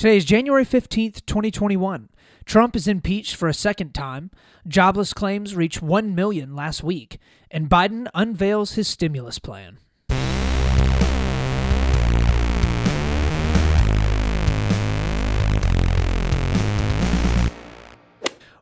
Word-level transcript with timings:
Today 0.00 0.16
is 0.16 0.24
January 0.24 0.64
15th, 0.64 1.26
2021. 1.26 2.08
Trump 2.46 2.74
is 2.74 2.88
impeached 2.88 3.36
for 3.36 3.48
a 3.48 3.52
second 3.52 3.92
time. 3.92 4.30
Jobless 4.66 5.12
claims 5.12 5.54
reached 5.54 5.82
1 5.82 6.14
million 6.14 6.56
last 6.56 6.82
week, 6.82 7.18
and 7.50 7.68
Biden 7.68 8.08
unveils 8.14 8.76
his 8.76 8.88
stimulus 8.88 9.38
plan. 9.38 9.76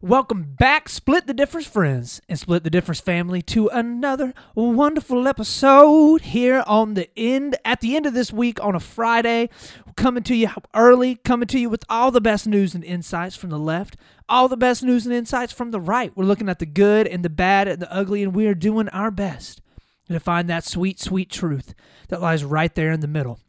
Welcome 0.09 0.55
back, 0.59 0.89
Split 0.89 1.27
the 1.27 1.35
Difference 1.35 1.67
friends 1.67 2.23
and 2.31 2.39
Split 2.39 2.65
the 2.65 2.71
Difference 2.71 2.99
family, 2.99 3.43
to 3.43 3.69
another 3.69 4.33
wonderful 4.55 5.29
episode 5.29 6.23
here 6.23 6.65
on 6.67 6.95
the 6.95 7.11
end, 7.15 7.57
at 7.63 7.83
the 7.83 7.95
end 7.95 8.07
of 8.07 8.15
this 8.15 8.33
week 8.33 8.59
on 8.65 8.75
a 8.75 8.81
Friday. 8.81 9.51
Coming 9.97 10.23
to 10.23 10.35
you 10.35 10.49
early, 10.73 11.17
coming 11.17 11.47
to 11.49 11.59
you 11.59 11.69
with 11.69 11.85
all 11.91 12.11
the 12.11 12.23
best 12.23 12.47
news 12.47 12.75
and 12.75 12.83
insights 12.85 13.37
from 13.37 13.51
the 13.51 13.59
left, 13.59 13.99
all 14.31 14.49
the 14.49 14.57
best 14.57 14.83
news 14.83 15.05
and 15.05 15.15
insights 15.15 15.53
from 15.53 15.73
the 15.73 15.81
right. 15.81 16.11
We're 16.17 16.25
looking 16.25 16.49
at 16.49 16.59
the 16.59 16.65
good 16.65 17.07
and 17.07 17.23
the 17.23 17.29
bad 17.29 17.69
and 17.69 17.83
the 17.83 17.93
ugly, 17.93 18.23
and 18.23 18.35
we 18.35 18.47
are 18.47 18.55
doing 18.55 18.89
our 18.89 19.11
best 19.11 19.61
to 20.09 20.19
find 20.19 20.49
that 20.49 20.65
sweet, 20.65 20.99
sweet 20.99 21.31
truth 21.31 21.75
that 22.09 22.23
lies 22.23 22.45
right 22.45 22.75
there 22.75 22.93
in 22.93 23.01
the 23.01 23.09
middle. 23.09 23.41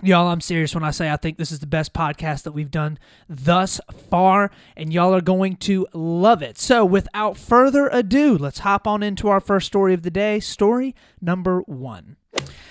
Y'all, 0.00 0.28
I'm 0.28 0.40
serious 0.40 0.74
when 0.76 0.84
I 0.84 0.92
say 0.92 1.10
I 1.10 1.16
think 1.16 1.38
this 1.38 1.50
is 1.50 1.58
the 1.58 1.66
best 1.66 1.92
podcast 1.92 2.44
that 2.44 2.52
we've 2.52 2.70
done 2.70 3.00
thus 3.28 3.80
far, 4.08 4.52
and 4.76 4.92
y'all 4.92 5.12
are 5.12 5.20
going 5.20 5.56
to 5.56 5.88
love 5.92 6.40
it. 6.40 6.56
So, 6.56 6.84
without 6.84 7.36
further 7.36 7.88
ado, 7.88 8.38
let's 8.38 8.60
hop 8.60 8.86
on 8.86 9.02
into 9.02 9.26
our 9.26 9.40
first 9.40 9.66
story 9.66 9.94
of 9.94 10.02
the 10.02 10.10
day. 10.10 10.38
Story 10.38 10.94
number 11.20 11.62
one. 11.62 12.16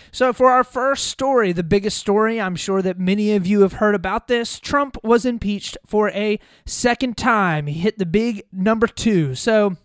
So, 0.10 0.32
for 0.32 0.50
our 0.50 0.64
first 0.64 1.08
story, 1.08 1.52
the 1.52 1.64
biggest 1.64 1.98
story, 1.98 2.40
I'm 2.40 2.56
sure 2.56 2.82
that 2.82 2.98
many 2.98 3.34
of 3.34 3.46
you 3.46 3.62
have 3.62 3.74
heard 3.74 3.96
about 3.96 4.30
this. 4.30 4.58
Trump 4.58 4.96
was 5.04 5.26
impeached 5.26 5.78
for 5.86 6.10
a 6.12 6.40
second 6.66 7.18
time. 7.18 7.68
He 7.68 7.80
hit 7.80 7.98
the 7.98 8.06
big 8.06 8.44
number 8.54 8.88
two. 8.88 9.36
So, 9.36 9.76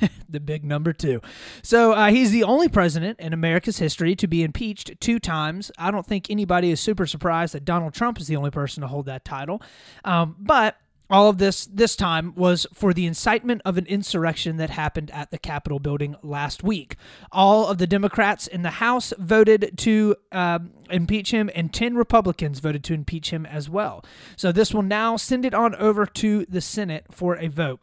the 0.28 0.40
big 0.40 0.64
number 0.64 0.92
two. 0.92 1.20
So 1.62 1.92
uh, 1.92 2.10
he's 2.10 2.30
the 2.30 2.44
only 2.44 2.68
president 2.68 3.20
in 3.20 3.32
America's 3.32 3.78
history 3.78 4.14
to 4.16 4.26
be 4.26 4.42
impeached 4.42 5.00
two 5.00 5.18
times. 5.18 5.70
I 5.78 5.90
don't 5.90 6.06
think 6.06 6.30
anybody 6.30 6.70
is 6.70 6.80
super 6.80 7.06
surprised 7.06 7.54
that 7.54 7.64
Donald 7.64 7.94
Trump 7.94 8.20
is 8.20 8.26
the 8.26 8.36
only 8.36 8.50
person 8.50 8.80
to 8.82 8.88
hold 8.88 9.06
that 9.06 9.24
title. 9.24 9.62
Um, 10.04 10.36
but 10.38 10.76
all 11.12 11.28
of 11.28 11.36
this 11.36 11.66
this 11.66 11.94
time 11.94 12.34
was 12.34 12.66
for 12.72 12.94
the 12.94 13.06
incitement 13.06 13.60
of 13.66 13.76
an 13.76 13.84
insurrection 13.86 14.56
that 14.56 14.70
happened 14.70 15.10
at 15.10 15.30
the 15.30 15.38
Capitol 15.38 15.78
building 15.78 16.16
last 16.22 16.64
week. 16.64 16.96
All 17.30 17.66
of 17.66 17.76
the 17.76 17.86
Democrats 17.86 18.46
in 18.46 18.62
the 18.62 18.70
House 18.70 19.12
voted 19.18 19.76
to 19.78 20.16
um, 20.32 20.70
impeach 20.90 21.30
him, 21.30 21.50
and 21.54 21.72
10 21.72 21.96
Republicans 21.96 22.60
voted 22.60 22.82
to 22.84 22.94
impeach 22.94 23.30
him 23.30 23.44
as 23.44 23.68
well. 23.68 24.02
So 24.36 24.52
this 24.52 24.72
will 24.72 24.82
now 24.82 25.16
send 25.16 25.44
it 25.44 25.52
on 25.52 25.74
over 25.74 26.06
to 26.06 26.46
the 26.46 26.62
Senate 26.62 27.04
for 27.10 27.36
a 27.36 27.48
vote. 27.48 27.80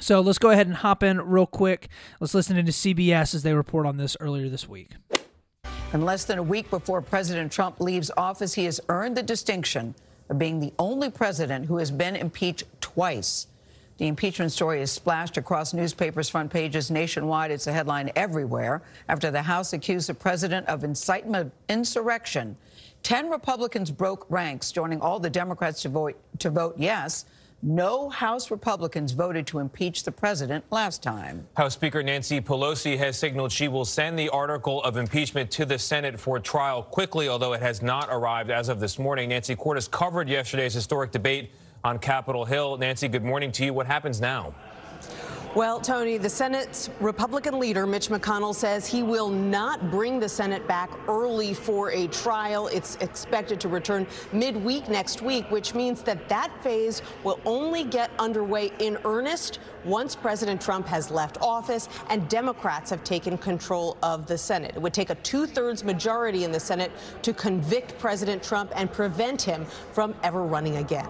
So 0.00 0.20
let's 0.20 0.38
go 0.38 0.50
ahead 0.50 0.66
and 0.66 0.76
hop 0.76 1.02
in 1.02 1.20
real 1.20 1.46
quick. 1.46 1.88
Let's 2.20 2.34
listen 2.34 2.56
into 2.56 2.72
CBS 2.72 3.34
as 3.34 3.42
they 3.42 3.54
report 3.54 3.86
on 3.86 3.96
this 3.96 4.16
earlier 4.20 4.48
this 4.48 4.68
week. 4.68 4.90
In 5.92 6.04
less 6.04 6.24
than 6.24 6.38
a 6.38 6.42
week 6.42 6.68
before 6.70 7.00
President 7.00 7.52
Trump 7.52 7.80
leaves 7.80 8.10
office, 8.16 8.54
he 8.54 8.64
has 8.64 8.80
earned 8.88 9.16
the 9.16 9.22
distinction 9.22 9.94
of 10.28 10.38
being 10.38 10.58
the 10.58 10.72
only 10.78 11.10
president 11.10 11.66
who 11.66 11.76
has 11.76 11.90
been 11.90 12.16
impeached 12.16 12.64
twice. 12.80 13.46
The 13.98 14.08
impeachment 14.08 14.50
story 14.50 14.82
is 14.82 14.90
splashed 14.90 15.36
across 15.36 15.72
newspapers' 15.72 16.28
front 16.28 16.50
pages 16.50 16.90
nationwide. 16.90 17.52
It's 17.52 17.68
a 17.68 17.72
headline 17.72 18.10
everywhere 18.16 18.82
after 19.08 19.30
the 19.30 19.42
House 19.42 19.72
accused 19.72 20.08
the 20.08 20.14
president 20.14 20.66
of 20.66 20.82
incitement 20.82 21.46
of 21.46 21.52
insurrection. 21.68 22.56
Ten 23.04 23.30
Republicans 23.30 23.92
broke 23.92 24.26
ranks, 24.28 24.72
joining 24.72 25.00
all 25.00 25.20
the 25.20 25.30
Democrats 25.30 25.82
to 25.82 25.90
vote, 25.90 26.18
to 26.40 26.50
vote 26.50 26.74
yes. 26.76 27.24
No 27.66 28.10
House 28.10 28.50
Republicans 28.50 29.12
voted 29.12 29.46
to 29.46 29.58
impeach 29.58 30.02
the 30.02 30.12
president 30.12 30.66
last 30.70 31.02
time. 31.02 31.46
House 31.56 31.72
Speaker 31.72 32.02
Nancy 32.02 32.38
Pelosi 32.38 32.98
has 32.98 33.18
signaled 33.18 33.50
she 33.50 33.68
will 33.68 33.86
send 33.86 34.18
the 34.18 34.28
article 34.28 34.82
of 34.82 34.98
impeachment 34.98 35.50
to 35.52 35.64
the 35.64 35.78
Senate 35.78 36.20
for 36.20 36.38
trial 36.38 36.82
quickly, 36.82 37.26
although 37.26 37.54
it 37.54 37.62
has 37.62 37.80
not 37.80 38.08
arrived 38.10 38.50
as 38.50 38.68
of 38.68 38.80
this 38.80 38.98
morning. 38.98 39.30
Nancy 39.30 39.56
Cordes 39.56 39.88
covered 39.88 40.28
yesterday's 40.28 40.74
historic 40.74 41.10
debate 41.10 41.52
on 41.82 41.98
Capitol 41.98 42.44
Hill. 42.44 42.76
Nancy, 42.76 43.08
good 43.08 43.24
morning 43.24 43.50
to 43.52 43.64
you. 43.64 43.72
What 43.72 43.86
happens 43.86 44.20
now? 44.20 44.54
Well, 45.54 45.78
Tony, 45.78 46.18
the 46.18 46.28
Senate's 46.28 46.90
Republican 46.98 47.60
leader, 47.60 47.86
Mitch 47.86 48.08
McConnell, 48.08 48.56
says 48.56 48.88
he 48.88 49.04
will 49.04 49.28
not 49.28 49.88
bring 49.88 50.18
the 50.18 50.28
Senate 50.28 50.66
back 50.66 50.90
early 51.06 51.54
for 51.54 51.92
a 51.92 52.08
trial. 52.08 52.66
It's 52.66 52.96
expected 52.96 53.60
to 53.60 53.68
return 53.68 54.04
midweek 54.32 54.88
next 54.88 55.22
week, 55.22 55.48
which 55.52 55.72
means 55.72 56.02
that 56.02 56.28
that 56.28 56.50
phase 56.64 57.02
will 57.22 57.38
only 57.46 57.84
get 57.84 58.10
underway 58.18 58.72
in 58.80 58.98
earnest 59.04 59.60
once 59.84 60.16
President 60.16 60.60
Trump 60.60 60.88
has 60.88 61.08
left 61.08 61.38
office 61.40 61.88
and 62.10 62.28
Democrats 62.28 62.90
have 62.90 63.04
taken 63.04 63.38
control 63.38 63.96
of 64.02 64.26
the 64.26 64.36
Senate. 64.36 64.72
It 64.74 64.82
would 64.82 64.92
take 64.94 65.10
a 65.10 65.14
two 65.16 65.46
thirds 65.46 65.84
majority 65.84 66.42
in 66.42 66.50
the 66.50 66.58
Senate 66.58 66.90
to 67.22 67.32
convict 67.32 67.96
President 68.00 68.42
Trump 68.42 68.72
and 68.74 68.90
prevent 68.90 69.40
him 69.40 69.66
from 69.92 70.16
ever 70.24 70.42
running 70.42 70.78
again. 70.78 71.08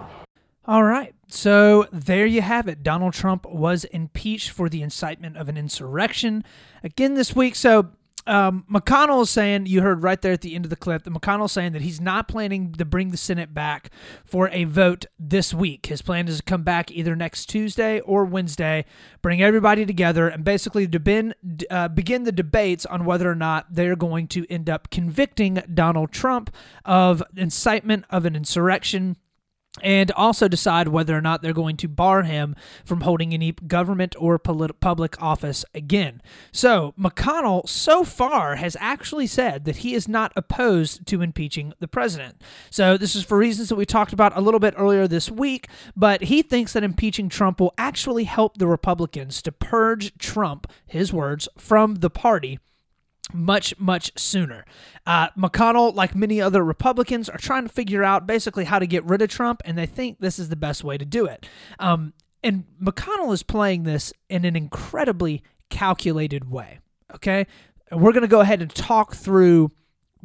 All 0.67 0.85
right. 0.85 1.15
So 1.29 1.87
there 1.93 2.27
you 2.27 2.41
have 2.41 2.69
it. 2.69 2.83
Donald 2.83 3.13
Trump 3.13 3.45
was 3.47 3.85
impeached 3.85 4.51
for 4.51 4.69
the 4.69 4.83
incitement 4.83 5.37
of 5.37 5.49
an 5.49 5.57
insurrection 5.57 6.45
again 6.83 7.15
this 7.15 7.37
week. 7.37 7.55
So 7.55 7.91
um, 8.27 8.65
McConnell 8.73 9.23
is 9.23 9.31
saying, 9.31 9.67
you 9.67 9.83
heard 9.83 10.03
right 10.03 10.21
there 10.23 10.33
at 10.33 10.41
the 10.41 10.55
end 10.55 10.65
of 10.65 10.71
the 10.71 10.77
clip, 10.77 11.03
that 11.03 11.13
McConnell 11.13 11.45
is 11.45 11.53
saying 11.53 11.73
that 11.73 11.83
he's 11.83 12.01
not 12.01 12.29
planning 12.29 12.73
to 12.73 12.85
bring 12.87 13.11
the 13.11 13.19
Senate 13.19 13.53
back 13.53 13.91
for 14.25 14.49
a 14.49 14.65
vote 14.65 15.05
this 15.19 15.53
week. 15.53 15.87
His 15.87 16.01
plan 16.01 16.29
is 16.29 16.39
to 16.39 16.43
come 16.43 16.63
back 16.63 16.91
either 16.91 17.15
next 17.15 17.47
Tuesday 17.47 18.01
or 18.01 18.25
Wednesday, 18.25 18.87
bring 19.21 19.43
everybody 19.43 19.85
together, 19.85 20.29
and 20.29 20.43
basically 20.43 20.89
uh, 21.71 21.89
begin 21.89 22.25
the 22.25 22.33
debates 22.33 22.87
on 22.87 23.05
whether 23.05 23.31
or 23.31 23.35
not 23.35 23.67
they're 23.71 23.97
going 23.97 24.29
to 24.29 24.51
end 24.51 24.71
up 24.71 24.89
convicting 24.91 25.63
Donald 25.75 26.11
Trump 26.11 26.55
of 26.87 27.23
incitement 27.37 28.07
of 28.09 28.25
an 28.25 28.35
insurrection 28.35 29.17
and 29.83 30.11
also 30.13 30.47
decide 30.47 30.89
whether 30.89 31.17
or 31.17 31.21
not 31.21 31.43
they're 31.43 31.53
going 31.53 31.77
to 31.77 31.89
bar 31.89 32.23
him 32.23 32.55
from 32.85 33.01
holding 33.01 33.35
any 33.35 33.53
government 33.53 34.15
or 34.19 34.39
polit- 34.39 34.79
public 34.81 35.21
office 35.21 35.65
again. 35.75 36.23
So, 36.53 36.95
McConnell 36.99 37.69
so 37.69 38.05
far 38.05 38.57
has 38.57 38.77
actually 38.79 39.27
said 39.27 39.65
that 39.65 39.77
he 39.77 39.95
is 39.95 40.07
not 40.07 40.33
opposed 40.37 41.07
to 41.09 41.23
impeaching 41.23 41.73
the 41.81 41.89
president. 41.89 42.41
So, 42.71 42.97
this 42.97 43.17
is 43.17 43.25
for 43.25 43.37
reasons 43.37 43.69
that 43.69 43.77
we 43.77 43.87
talked 43.87 44.13
about 44.13 44.37
a 44.37 44.41
little 44.41 44.61
bit 44.61 44.75
earlier 44.77 45.09
this 45.09 45.31
week, 45.31 45.69
but 45.97 46.23
he 46.23 46.43
thinks 46.43 46.73
that 46.73 46.85
impeaching 46.85 47.29
Trump 47.29 47.61
will 47.61 47.75
actually 47.77 48.25
help 48.25 48.59
the 48.59 48.69
Republicans 48.69 49.43
to 49.43 49.53
purge 49.53 50.17
Trump, 50.19 50.71
his 50.87 51.13
words, 51.13 51.49
from 51.59 51.97
the 51.97 52.11
party 52.11 52.59
much, 53.33 53.79
much 53.79 54.13
sooner. 54.17 54.65
Uh, 55.07 55.31
McConnell, 55.31 55.95
like 55.95 56.15
many 56.15 56.41
other 56.41 56.65
Republicans, 56.65 57.29
are 57.29 57.39
trying 57.39 57.65
to 57.65 57.69
figure 57.69 58.05
out 58.05 58.27
basically 58.27 58.65
how 58.65 58.79
to 58.79 58.87
get 58.87 59.05
rid 59.05 59.23
of 59.23 59.31
Trump, 59.31 59.63
and 59.65 59.79
they 59.79 59.87
think 59.87 60.21
this 60.21 60.39
is 60.39 60.49
the 60.49 60.57
best 60.57 60.85
way 60.85 60.99
to 60.99 61.05
do 61.05 61.27
it. 61.27 61.47
Um, 61.79 62.13
and 62.43 62.65
McConnell 62.81 63.33
is 63.33 63.43
playing 63.43 63.85
this 63.85 64.13
in 64.29 64.45
an 64.45 64.55
incredibly 64.55 65.43
calculated 65.71 66.51
way. 66.51 66.81
Okay. 67.15 67.47
And 67.91 68.01
we're 68.01 68.13
going 68.13 68.23
to 68.23 68.29
go 68.29 68.41
ahead 68.41 68.61
and 68.61 68.73
talk 68.75 69.15
through 69.15 69.73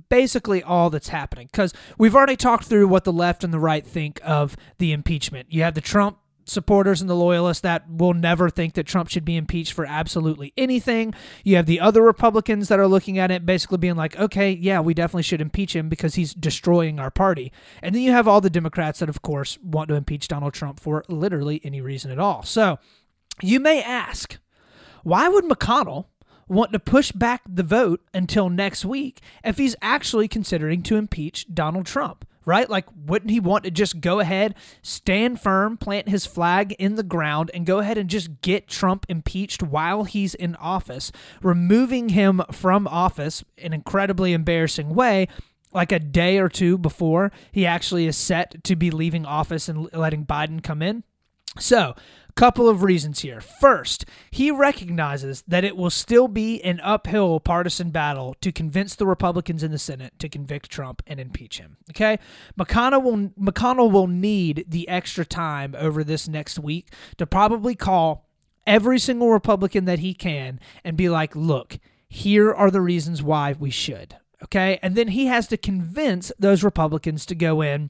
basically 0.09 0.63
all 0.63 0.89
that's 0.89 1.09
happening 1.09 1.47
because 1.51 1.73
we've 1.97 2.15
already 2.15 2.35
talked 2.35 2.65
through 2.65 2.87
what 2.87 3.03
the 3.03 3.13
left 3.13 3.43
and 3.43 3.53
the 3.53 3.59
right 3.59 3.85
think 3.85 4.19
of 4.23 4.55
the 4.77 4.91
impeachment. 4.91 5.51
You 5.51 5.63
have 5.63 5.75
the 5.75 5.81
Trump 5.81 6.18
supporters 6.49 7.01
and 7.01 7.09
the 7.09 7.15
loyalists 7.15 7.61
that 7.61 7.89
will 7.89 8.13
never 8.13 8.49
think 8.49 8.73
that 8.73 8.87
Trump 8.87 9.09
should 9.09 9.25
be 9.25 9.37
impeached 9.37 9.73
for 9.73 9.85
absolutely 9.85 10.53
anything. 10.57 11.13
You 11.43 11.55
have 11.55 11.65
the 11.65 11.79
other 11.79 12.01
Republicans 12.01 12.67
that 12.67 12.79
are 12.79 12.87
looking 12.87 13.17
at 13.17 13.31
it 13.31 13.45
basically 13.45 13.77
being 13.77 13.95
like, 13.95 14.17
okay, 14.17 14.51
yeah, 14.51 14.79
we 14.79 14.93
definitely 14.93 15.23
should 15.23 15.41
impeach 15.41 15.75
him 15.75 15.89
because 15.89 16.15
he's 16.15 16.33
destroying 16.33 16.99
our 16.99 17.11
party. 17.11 17.51
And 17.81 17.93
then 17.93 18.01
you 18.01 18.11
have 18.11 18.27
all 18.27 18.41
the 18.41 18.49
Democrats 18.49 18.99
that, 18.99 19.09
of 19.09 19.21
course, 19.21 19.57
want 19.63 19.89
to 19.89 19.95
impeach 19.95 20.27
Donald 20.27 20.53
Trump 20.53 20.79
for 20.79 21.03
literally 21.07 21.61
any 21.63 21.81
reason 21.81 22.11
at 22.11 22.19
all. 22.19 22.43
So 22.43 22.79
you 23.41 23.59
may 23.59 23.81
ask, 23.81 24.37
why 25.03 25.29
would 25.29 25.45
McConnell 25.45 26.07
want 26.47 26.73
to 26.73 26.79
push 26.79 27.11
back 27.11 27.43
the 27.47 27.63
vote 27.63 28.01
until 28.13 28.49
next 28.49 28.83
week 28.83 29.21
if 29.43 29.57
he's 29.57 29.75
actually 29.81 30.27
considering 30.27 30.81
to 30.83 30.95
impeach 30.95 31.45
Donald 31.53 31.85
Trump? 31.85 32.25
Right? 32.45 32.69
Like, 32.69 32.85
wouldn't 33.05 33.31
he 33.31 33.39
want 33.39 33.63
to 33.65 33.71
just 33.71 34.01
go 34.01 34.19
ahead, 34.19 34.55
stand 34.81 35.39
firm, 35.39 35.77
plant 35.77 36.09
his 36.09 36.25
flag 36.25 36.73
in 36.73 36.95
the 36.95 37.03
ground, 37.03 37.51
and 37.53 37.65
go 37.65 37.79
ahead 37.79 37.97
and 37.97 38.09
just 38.09 38.41
get 38.41 38.67
Trump 38.67 39.05
impeached 39.09 39.61
while 39.63 40.03
he's 40.03 40.35
in 40.35 40.55
office, 40.55 41.11
removing 41.41 42.09
him 42.09 42.41
from 42.51 42.87
office 42.87 43.43
in 43.57 43.67
an 43.67 43.73
incredibly 43.73 44.33
embarrassing 44.33 44.89
way? 44.95 45.27
Like 45.71 45.91
a 45.91 45.99
day 45.99 46.39
or 46.39 46.49
two 46.49 46.79
before 46.79 47.31
he 47.51 47.65
actually 47.65 48.07
is 48.07 48.17
set 48.17 48.63
to 48.63 48.75
be 48.75 48.89
leaving 48.89 49.25
office 49.25 49.69
and 49.69 49.91
letting 49.93 50.25
Biden 50.25 50.63
come 50.63 50.81
in. 50.81 51.03
So, 51.59 51.95
couple 52.39 52.69
of 52.69 52.83
reasons 52.83 53.19
here. 53.19 53.41
First, 53.41 54.05
he 54.31 54.49
recognizes 54.49 55.43
that 55.45 55.65
it 55.65 55.75
will 55.75 55.89
still 55.89 56.29
be 56.29 56.63
an 56.63 56.79
uphill 56.79 57.41
partisan 57.41 57.89
battle 57.89 58.33
to 58.39 58.53
convince 58.53 58.95
the 58.95 59.05
Republicans 59.05 59.61
in 59.61 59.71
the 59.71 59.77
Senate 59.77 60.17
to 60.19 60.29
convict 60.29 60.69
Trump 60.69 61.03
and 61.05 61.19
impeach 61.19 61.59
him. 61.59 61.75
Okay? 61.89 62.17
McConnell 62.57 63.03
will 63.03 63.17
McConnell 63.37 63.91
will 63.91 64.07
need 64.07 64.63
the 64.69 64.87
extra 64.87 65.25
time 65.25 65.75
over 65.77 66.01
this 66.01 66.29
next 66.29 66.57
week 66.57 66.93
to 67.17 67.27
probably 67.27 67.75
call 67.75 68.29
every 68.65 68.99
single 68.99 69.31
Republican 69.31 69.83
that 69.83 69.99
he 69.99 70.13
can 70.13 70.61
and 70.85 70.95
be 70.95 71.09
like, 71.09 71.35
"Look, 71.35 71.77
here 72.07 72.53
are 72.53 72.71
the 72.71 72.79
reasons 72.79 73.21
why 73.21 73.53
we 73.59 73.69
should." 73.69 74.15
Okay? 74.41 74.79
And 74.81 74.95
then 74.95 75.09
he 75.09 75.25
has 75.25 75.45
to 75.47 75.57
convince 75.57 76.31
those 76.39 76.63
Republicans 76.63 77.25
to 77.25 77.35
go 77.35 77.61
in 77.61 77.89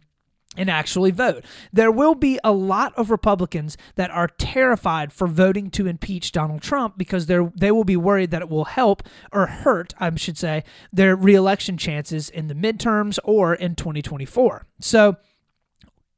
and 0.58 0.70
actually 0.70 1.12
vote. 1.12 1.46
There 1.72 1.92
will 1.92 2.16
be 2.16 2.40
a 2.44 2.52
lot 2.52 2.94
of 2.96 3.12
Republicans 3.12 3.78
that 3.96 4.12
are 4.12 4.28
terrified 4.28 5.14
for 5.14 5.28
voting 5.28 5.70
to 5.72 5.88
impeach 5.88 6.32
Donald 6.32 6.62
Trump 6.62 6.98
because 6.98 7.28
they 7.28 7.40
they 7.56 7.72
will 7.72 7.84
be 7.84 7.98
worried 7.98 8.32
that 8.32 8.42
it 8.42 8.50
will 8.50 8.66
help 8.66 9.04
or 9.32 9.46
hurt, 9.46 9.94
I 10.00 10.14
should 10.16 10.38
say, 10.38 10.64
their 10.92 11.16
reelection 11.16 11.78
chances 11.78 12.30
in 12.30 12.48
the 12.48 12.56
midterms 12.56 13.20
or 13.24 13.54
in 13.54 13.76
2024. 13.76 14.66
So, 14.80 15.18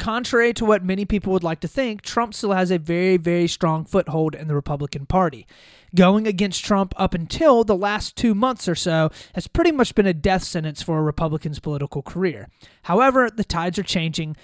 contrary 0.02 0.54
to 0.54 0.66
what 0.66 0.84
many 0.84 1.06
people 1.06 1.32
would 1.32 1.44
like 1.44 1.60
to 1.62 1.68
think, 1.68 2.02
Trump 2.02 2.34
still 2.34 2.52
has 2.52 2.72
a 2.72 2.78
very 2.78 3.18
very 3.18 3.48
strong 3.48 3.86
foothold 3.86 4.36
in 4.36 4.48
the 4.48 4.56
Republican 4.56 5.06
Party 5.06 5.48
going 5.96 6.26
against 6.26 6.64
Trump 6.64 6.94
up 6.98 7.14
until 7.14 7.64
the 7.64 7.76
last 7.76 8.16
two 8.16 8.34
months 8.34 8.68
or 8.68 8.76
so 8.76 9.10
has 9.36 9.48
pretty 9.48 9.72
much 9.72 9.94
been 9.96 10.06
a 10.06 10.14
death 10.14 10.44
sentence 10.44 10.82
for 10.82 10.98
a 10.98 11.04
Republican's 11.04 11.60
political 11.60 12.02
career. 12.02 12.48
However, 12.84 13.30
the 13.30 13.44
tides 13.44 13.78
are 13.78 13.84
changing, 13.84 14.36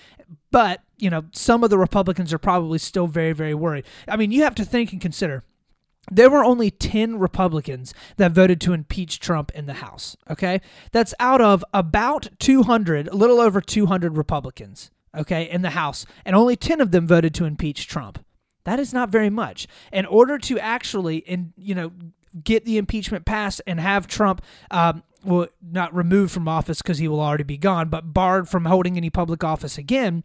but, 0.52 0.82
you 0.98 1.10
know, 1.10 1.24
some 1.32 1.64
of 1.64 1.70
the 1.70 1.78
Republicans 1.78 2.34
are 2.34 2.38
probably 2.38 2.80
still 2.80 3.08
very, 3.08 3.34
very 3.34 3.54
worried. 3.54 3.86
I 4.08 4.18
mean, 4.18 4.32
you 4.32 4.44
have 4.44 4.56
to 4.56 4.66
think 4.66 4.92
and 4.92 5.02
consider 5.02 5.44
there 6.10 6.30
were 6.30 6.44
only 6.44 6.72
10 6.72 7.20
Republicans 7.20 7.94
that 8.16 8.32
voted 8.32 8.62
to 8.62 8.74
impeach 8.74 9.20
Trump 9.20 9.52
in 9.52 9.66
the 9.66 9.76
House. 9.76 10.16
Okay. 10.30 10.62
That's 10.92 11.14
out 11.20 11.42
of 11.42 11.66
about 11.74 12.30
200, 12.40 13.10
a 13.10 13.16
little 13.16 13.42
over 13.42 13.60
200 13.60 14.16
Republicans, 14.18 14.92
okay, 15.16 15.50
in 15.50 15.62
the 15.62 15.72
House. 15.72 16.06
And 16.26 16.36
only 16.36 16.56
10 16.56 16.82
of 16.82 16.92
them 16.92 17.08
voted 17.08 17.34
to 17.36 17.46
impeach 17.46 17.88
Trump. 17.88 18.24
That 18.64 18.80
is 18.80 18.94
not 18.94 19.10
very 19.10 19.30
much. 19.30 19.68
In 19.94 20.06
order 20.06 20.38
to 20.40 20.60
actually, 20.60 21.18
in 21.18 21.54
you 21.58 21.74
know, 21.74 21.92
get 22.44 22.66
the 22.66 22.78
impeachment 22.78 23.26
passed 23.26 23.62
and 23.66 23.80
have 23.80 24.08
Trump, 24.08 24.42
um, 24.72 25.04
well, 25.24 25.48
not 25.62 25.96
removed 25.96 26.32
from 26.32 26.48
office 26.48 26.82
because 26.82 26.98
he 26.98 27.08
will 27.08 27.22
already 27.22 27.44
be 27.44 27.58
gone, 27.58 27.90
but 27.90 28.14
barred 28.14 28.48
from 28.50 28.66
holding 28.66 28.98
any 28.98 29.10
public 29.10 29.44
office 29.44 29.78
again. 29.78 30.24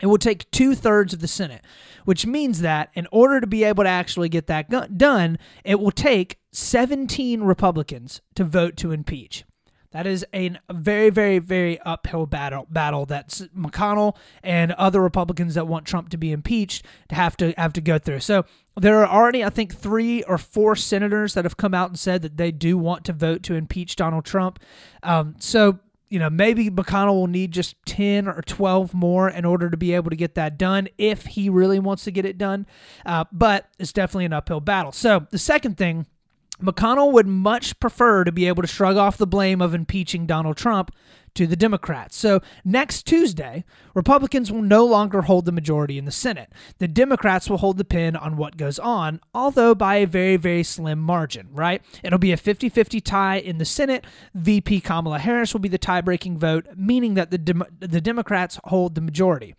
It 0.00 0.06
will 0.06 0.18
take 0.18 0.50
two 0.50 0.74
thirds 0.74 1.12
of 1.12 1.20
the 1.20 1.28
Senate, 1.28 1.62
which 2.04 2.26
means 2.26 2.60
that 2.60 2.90
in 2.94 3.06
order 3.12 3.40
to 3.40 3.46
be 3.46 3.62
able 3.62 3.84
to 3.84 3.90
actually 3.90 4.28
get 4.28 4.46
that 4.46 4.98
done, 4.98 5.38
it 5.64 5.78
will 5.78 5.90
take 5.90 6.38
17 6.52 7.42
Republicans 7.42 8.20
to 8.34 8.44
vote 8.44 8.76
to 8.78 8.90
impeach. 8.90 9.44
That 9.92 10.06
is 10.06 10.24
a 10.34 10.56
very, 10.70 11.10
very, 11.10 11.38
very 11.38 11.78
uphill 11.80 12.26
battle. 12.26 12.66
Battle 12.70 13.06
that 13.06 13.28
McConnell 13.56 14.16
and 14.42 14.72
other 14.72 15.00
Republicans 15.00 15.54
that 15.54 15.66
want 15.66 15.86
Trump 15.86 16.08
to 16.10 16.16
be 16.16 16.32
impeached 16.32 16.84
to 17.08 17.14
have 17.14 17.36
to 17.38 17.52
have 17.56 17.72
to 17.74 17.80
go 17.80 17.98
through. 17.98 18.20
So 18.20 18.44
there 18.76 18.98
are 19.04 19.06
already, 19.06 19.44
I 19.44 19.50
think, 19.50 19.74
three 19.74 20.22
or 20.24 20.38
four 20.38 20.76
senators 20.76 21.34
that 21.34 21.44
have 21.44 21.56
come 21.56 21.74
out 21.74 21.90
and 21.90 21.98
said 21.98 22.22
that 22.22 22.36
they 22.36 22.50
do 22.50 22.78
want 22.78 23.04
to 23.04 23.12
vote 23.12 23.42
to 23.44 23.54
impeach 23.54 23.96
Donald 23.96 24.24
Trump. 24.24 24.58
Um, 25.02 25.36
so 25.38 25.78
you 26.12 26.18
know, 26.18 26.28
maybe 26.28 26.68
McConnell 26.68 27.14
will 27.14 27.26
need 27.26 27.52
just 27.52 27.74
10 27.86 28.28
or 28.28 28.42
12 28.42 28.92
more 28.92 29.30
in 29.30 29.46
order 29.46 29.70
to 29.70 29.78
be 29.78 29.94
able 29.94 30.10
to 30.10 30.16
get 30.16 30.34
that 30.34 30.58
done 30.58 30.88
if 30.98 31.24
he 31.24 31.48
really 31.48 31.78
wants 31.78 32.04
to 32.04 32.10
get 32.10 32.26
it 32.26 32.36
done. 32.36 32.66
Uh, 33.06 33.24
but 33.32 33.70
it's 33.78 33.94
definitely 33.94 34.26
an 34.26 34.34
uphill 34.34 34.60
battle. 34.60 34.92
So 34.92 35.26
the 35.30 35.38
second 35.38 35.78
thing 35.78 36.04
McConnell 36.60 37.12
would 37.12 37.26
much 37.26 37.78
prefer 37.80 38.24
to 38.24 38.32
be 38.32 38.46
able 38.46 38.62
to 38.62 38.68
shrug 38.68 38.96
off 38.96 39.16
the 39.16 39.26
blame 39.26 39.60
of 39.60 39.74
impeaching 39.74 40.26
Donald 40.26 40.56
Trump 40.56 40.92
to 41.34 41.46
the 41.46 41.56
Democrats. 41.56 42.16
So 42.16 42.40
next 42.64 43.04
Tuesday, 43.04 43.64
Republicans 43.94 44.52
will 44.52 44.62
no 44.62 44.84
longer 44.84 45.22
hold 45.22 45.46
the 45.46 45.52
majority 45.52 45.98
in 45.98 46.04
the 46.04 46.12
Senate. 46.12 46.52
The 46.78 46.88
Democrats 46.88 47.48
will 47.48 47.58
hold 47.58 47.78
the 47.78 47.84
pin 47.84 48.16
on 48.16 48.36
what 48.36 48.56
goes 48.56 48.78
on, 48.78 49.20
although 49.34 49.74
by 49.74 49.96
a 49.96 50.06
very, 50.06 50.36
very 50.36 50.62
slim 50.62 50.98
margin, 50.98 51.48
right? 51.52 51.82
It'll 52.02 52.18
be 52.18 52.32
a 52.32 52.36
50 52.36 52.68
50 52.68 53.00
tie 53.00 53.36
in 53.36 53.58
the 53.58 53.64
Senate. 53.64 54.04
VP 54.34 54.80
Kamala 54.82 55.18
Harris 55.18 55.52
will 55.52 55.60
be 55.60 55.68
the 55.68 55.78
tie 55.78 56.00
breaking 56.02 56.38
vote, 56.38 56.66
meaning 56.76 57.14
that 57.14 57.30
the, 57.30 57.66
the 57.80 58.00
Democrats 58.00 58.58
hold 58.64 58.94
the 58.94 59.00
majority. 59.00 59.54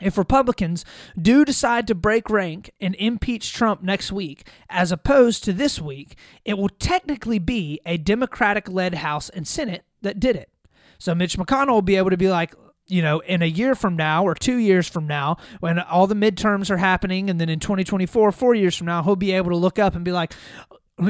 If 0.00 0.18
Republicans 0.18 0.84
do 1.20 1.44
decide 1.44 1.86
to 1.86 1.94
break 1.94 2.28
rank 2.28 2.70
and 2.80 2.96
impeach 2.96 3.52
Trump 3.52 3.82
next 3.82 4.10
week, 4.10 4.46
as 4.68 4.90
opposed 4.90 5.44
to 5.44 5.52
this 5.52 5.80
week, 5.80 6.16
it 6.44 6.58
will 6.58 6.68
technically 6.68 7.38
be 7.38 7.80
a 7.86 7.96
Democratic 7.96 8.68
led 8.68 8.96
House 8.96 9.28
and 9.28 9.46
Senate 9.46 9.84
that 10.02 10.18
did 10.18 10.34
it. 10.34 10.50
So 10.98 11.14
Mitch 11.14 11.38
McConnell 11.38 11.74
will 11.74 11.82
be 11.82 11.96
able 11.96 12.10
to 12.10 12.16
be 12.16 12.28
like, 12.28 12.54
you 12.86 13.02
know, 13.02 13.20
in 13.20 13.40
a 13.40 13.46
year 13.46 13.74
from 13.74 13.96
now 13.96 14.26
or 14.26 14.34
two 14.34 14.56
years 14.56 14.88
from 14.88 15.06
now, 15.06 15.36
when 15.60 15.78
all 15.78 16.06
the 16.06 16.14
midterms 16.14 16.70
are 16.70 16.76
happening, 16.76 17.30
and 17.30 17.40
then 17.40 17.48
in 17.48 17.60
2024, 17.60 18.32
four 18.32 18.54
years 18.54 18.76
from 18.76 18.86
now, 18.86 19.02
he'll 19.02 19.16
be 19.16 19.32
able 19.32 19.50
to 19.50 19.56
look 19.56 19.78
up 19.78 19.94
and 19.94 20.04
be 20.04 20.12
like, 20.12 20.34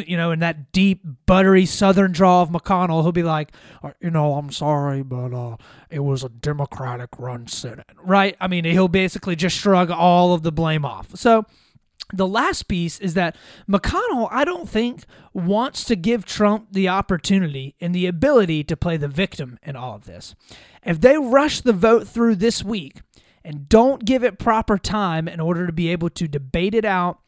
you 0.07 0.17
know, 0.17 0.31
in 0.31 0.39
that 0.41 0.73
deep, 0.73 1.03
buttery 1.27 1.67
Southern 1.67 2.13
draw 2.13 2.43
of 2.43 2.51
McConnell, 2.51 3.03
he'll 3.03 3.13
be 3.13 3.23
like, 3.23 3.53
uh, 3.83 3.91
you 4.01 4.11
know, 4.11 4.35
I'm 4.35 4.51
sorry, 4.51 5.03
but 5.03 5.35
uh, 5.35 5.57
it 5.91 6.01
was 6.01 6.25
a 6.25 6.29
Democratic 6.29 7.11
run 7.19 7.47
Senate, 7.47 7.91
right? 8.03 8.37
I 8.41 8.49
mean, 8.49 8.65
he'll 8.65 8.89
basically 8.89 9.37
just 9.37 9.57
shrug 9.57 9.91
all 9.91 10.33
of 10.33 10.43
the 10.43 10.53
blame 10.53 10.85
off. 10.85 11.17
So 11.17 11.45
the 12.13 12.27
last 12.27 12.69
piece 12.69 12.99
is 12.99 13.15
that 13.15 13.37
McConnell, 13.69 14.29
I 14.31 14.45
don't 14.45 14.69
think, 14.69 15.05
wants 15.33 15.85
to 15.85 15.97
give 15.97 16.25
Trump 16.25 16.69
the 16.73 16.89
opportunity 16.89 17.75
and 17.81 17.95
the 17.95 18.07
ability 18.07 18.65
to 18.65 18.77
play 18.77 18.97
the 18.97 19.09
victim 19.09 19.59
in 19.63 19.77
all 19.77 19.95
of 19.95 20.07
this. 20.07 20.35
If 20.83 21.01
they 21.01 21.19
rush 21.19 21.61
the 21.61 21.73
vote 21.73 22.07
through 22.07 22.37
this 22.37 22.63
week 22.63 23.01
and 23.45 23.69
don't 23.69 24.05
give 24.05 24.25
it 24.25 24.39
proper 24.39 24.79
time 24.79 25.29
in 25.29 25.41
order 25.41 25.67
to 25.67 25.73
be 25.73 25.89
able 25.89 26.11
to 26.11 26.29
debate 26.29 26.75
it 26.75 26.85
out 26.85 27.19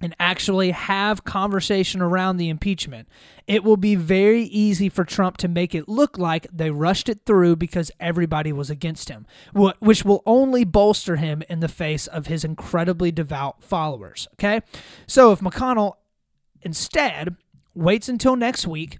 and 0.00 0.14
actually 0.20 0.70
have 0.70 1.24
conversation 1.24 2.00
around 2.00 2.36
the 2.36 2.48
impeachment, 2.48 3.08
it 3.46 3.64
will 3.64 3.76
be 3.76 3.94
very 3.96 4.42
easy 4.42 4.88
for 4.88 5.04
Trump 5.04 5.36
to 5.38 5.48
make 5.48 5.74
it 5.74 5.88
look 5.88 6.16
like 6.16 6.46
they 6.52 6.70
rushed 6.70 7.08
it 7.08 7.20
through 7.26 7.56
because 7.56 7.90
everybody 7.98 8.52
was 8.52 8.70
against 8.70 9.08
him, 9.08 9.26
which 9.80 10.04
will 10.04 10.22
only 10.24 10.64
bolster 10.64 11.16
him 11.16 11.42
in 11.48 11.60
the 11.60 11.68
face 11.68 12.06
of 12.06 12.26
his 12.26 12.44
incredibly 12.44 13.10
devout 13.10 13.62
followers. 13.62 14.28
Okay? 14.34 14.60
So 15.06 15.32
if 15.32 15.40
McConnell 15.40 15.94
instead 16.62 17.36
waits 17.74 18.08
until 18.08 18.36
next 18.36 18.66
week, 18.66 18.98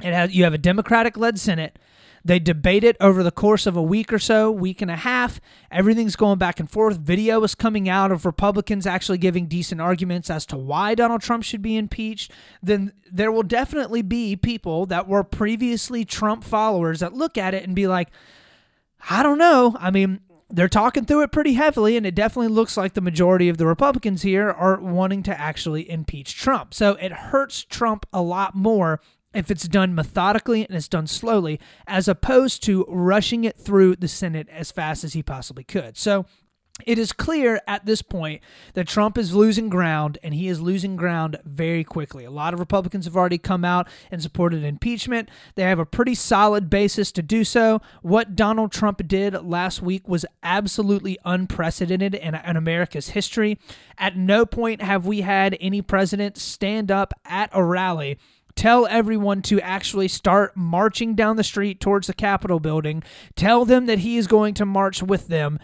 it 0.00 0.12
has, 0.12 0.32
you 0.32 0.44
have 0.44 0.54
a 0.54 0.58
Democratic 0.58 1.16
led 1.16 1.38
Senate 1.38 1.78
they 2.24 2.38
debate 2.38 2.84
it 2.84 2.96
over 3.00 3.22
the 3.22 3.30
course 3.30 3.66
of 3.66 3.76
a 3.76 3.82
week 3.82 4.12
or 4.12 4.18
so, 4.18 4.50
week 4.50 4.82
and 4.82 4.90
a 4.90 4.96
half. 4.96 5.40
Everything's 5.70 6.16
going 6.16 6.38
back 6.38 6.60
and 6.60 6.70
forth. 6.70 6.98
Video 6.98 7.42
is 7.42 7.54
coming 7.54 7.88
out 7.88 8.12
of 8.12 8.26
Republicans 8.26 8.86
actually 8.86 9.18
giving 9.18 9.46
decent 9.46 9.80
arguments 9.80 10.30
as 10.30 10.44
to 10.46 10.56
why 10.56 10.94
Donald 10.94 11.22
Trump 11.22 11.44
should 11.44 11.62
be 11.62 11.76
impeached. 11.76 12.30
Then 12.62 12.92
there 13.10 13.32
will 13.32 13.42
definitely 13.42 14.02
be 14.02 14.36
people 14.36 14.86
that 14.86 15.08
were 15.08 15.24
previously 15.24 16.04
Trump 16.04 16.44
followers 16.44 17.00
that 17.00 17.14
look 17.14 17.38
at 17.38 17.54
it 17.54 17.64
and 17.64 17.74
be 17.74 17.86
like, 17.86 18.08
I 19.08 19.22
don't 19.22 19.38
know. 19.38 19.76
I 19.78 19.90
mean, 19.90 20.20
they're 20.50 20.68
talking 20.68 21.04
through 21.04 21.22
it 21.22 21.32
pretty 21.32 21.54
heavily, 21.54 21.96
and 21.96 22.04
it 22.04 22.14
definitely 22.14 22.52
looks 22.52 22.76
like 22.76 22.94
the 22.94 23.00
majority 23.00 23.48
of 23.48 23.56
the 23.56 23.66
Republicans 23.66 24.22
here 24.22 24.50
are 24.50 24.80
wanting 24.80 25.22
to 25.24 25.40
actually 25.40 25.88
impeach 25.88 26.34
Trump. 26.34 26.74
So 26.74 26.94
it 26.94 27.12
hurts 27.12 27.62
Trump 27.62 28.04
a 28.12 28.20
lot 28.20 28.54
more 28.54 29.00
if 29.34 29.50
it's 29.50 29.68
done 29.68 29.94
methodically 29.94 30.64
and 30.66 30.76
it's 30.76 30.88
done 30.88 31.06
slowly, 31.06 31.60
as 31.86 32.08
opposed 32.08 32.62
to 32.64 32.84
rushing 32.88 33.44
it 33.44 33.58
through 33.58 33.96
the 33.96 34.08
Senate 34.08 34.48
as 34.50 34.70
fast 34.70 35.04
as 35.04 35.12
he 35.12 35.22
possibly 35.22 35.64
could. 35.64 35.96
So 35.96 36.26
it 36.86 36.98
is 36.98 37.12
clear 37.12 37.60
at 37.66 37.84
this 37.84 38.02
point 38.02 38.42
that 38.74 38.88
Trump 38.88 39.18
is 39.18 39.34
losing 39.34 39.68
ground 39.68 40.18
and 40.22 40.34
he 40.34 40.48
is 40.48 40.60
losing 40.60 40.96
ground 40.96 41.38
very 41.44 41.84
quickly. 41.84 42.24
A 42.24 42.30
lot 42.30 42.54
of 42.54 42.60
Republicans 42.60 43.04
have 43.04 43.16
already 43.16 43.38
come 43.38 43.64
out 43.64 43.88
and 44.10 44.22
supported 44.22 44.64
impeachment. 44.64 45.28
They 45.54 45.62
have 45.62 45.78
a 45.78 45.86
pretty 45.86 46.14
solid 46.14 46.70
basis 46.70 47.12
to 47.12 47.22
do 47.22 47.44
so. 47.44 47.80
What 48.02 48.36
Donald 48.36 48.72
Trump 48.72 49.06
did 49.06 49.34
last 49.44 49.82
week 49.82 50.08
was 50.08 50.26
absolutely 50.42 51.18
unprecedented 51.24 52.14
in, 52.14 52.34
in 52.34 52.56
America's 52.56 53.10
history. 53.10 53.58
At 53.98 54.16
no 54.16 54.46
point 54.46 54.82
have 54.82 55.06
we 55.06 55.20
had 55.20 55.56
any 55.60 55.82
president 55.82 56.38
stand 56.38 56.90
up 56.90 57.12
at 57.24 57.50
a 57.52 57.62
rally 57.62 58.18
Tell 58.60 58.86
everyone 58.88 59.40
to 59.44 59.58
actually 59.62 60.08
start 60.08 60.54
marching 60.54 61.14
down 61.14 61.36
the 61.36 61.42
street 61.42 61.80
towards 61.80 62.08
the 62.08 62.12
Capitol 62.12 62.60
building. 62.60 63.02
Tell 63.34 63.64
them 63.64 63.86
that 63.86 64.00
he 64.00 64.18
is 64.18 64.26
going 64.26 64.52
to 64.52 64.66
march 64.66 65.02
with 65.02 65.28
them. 65.28 65.58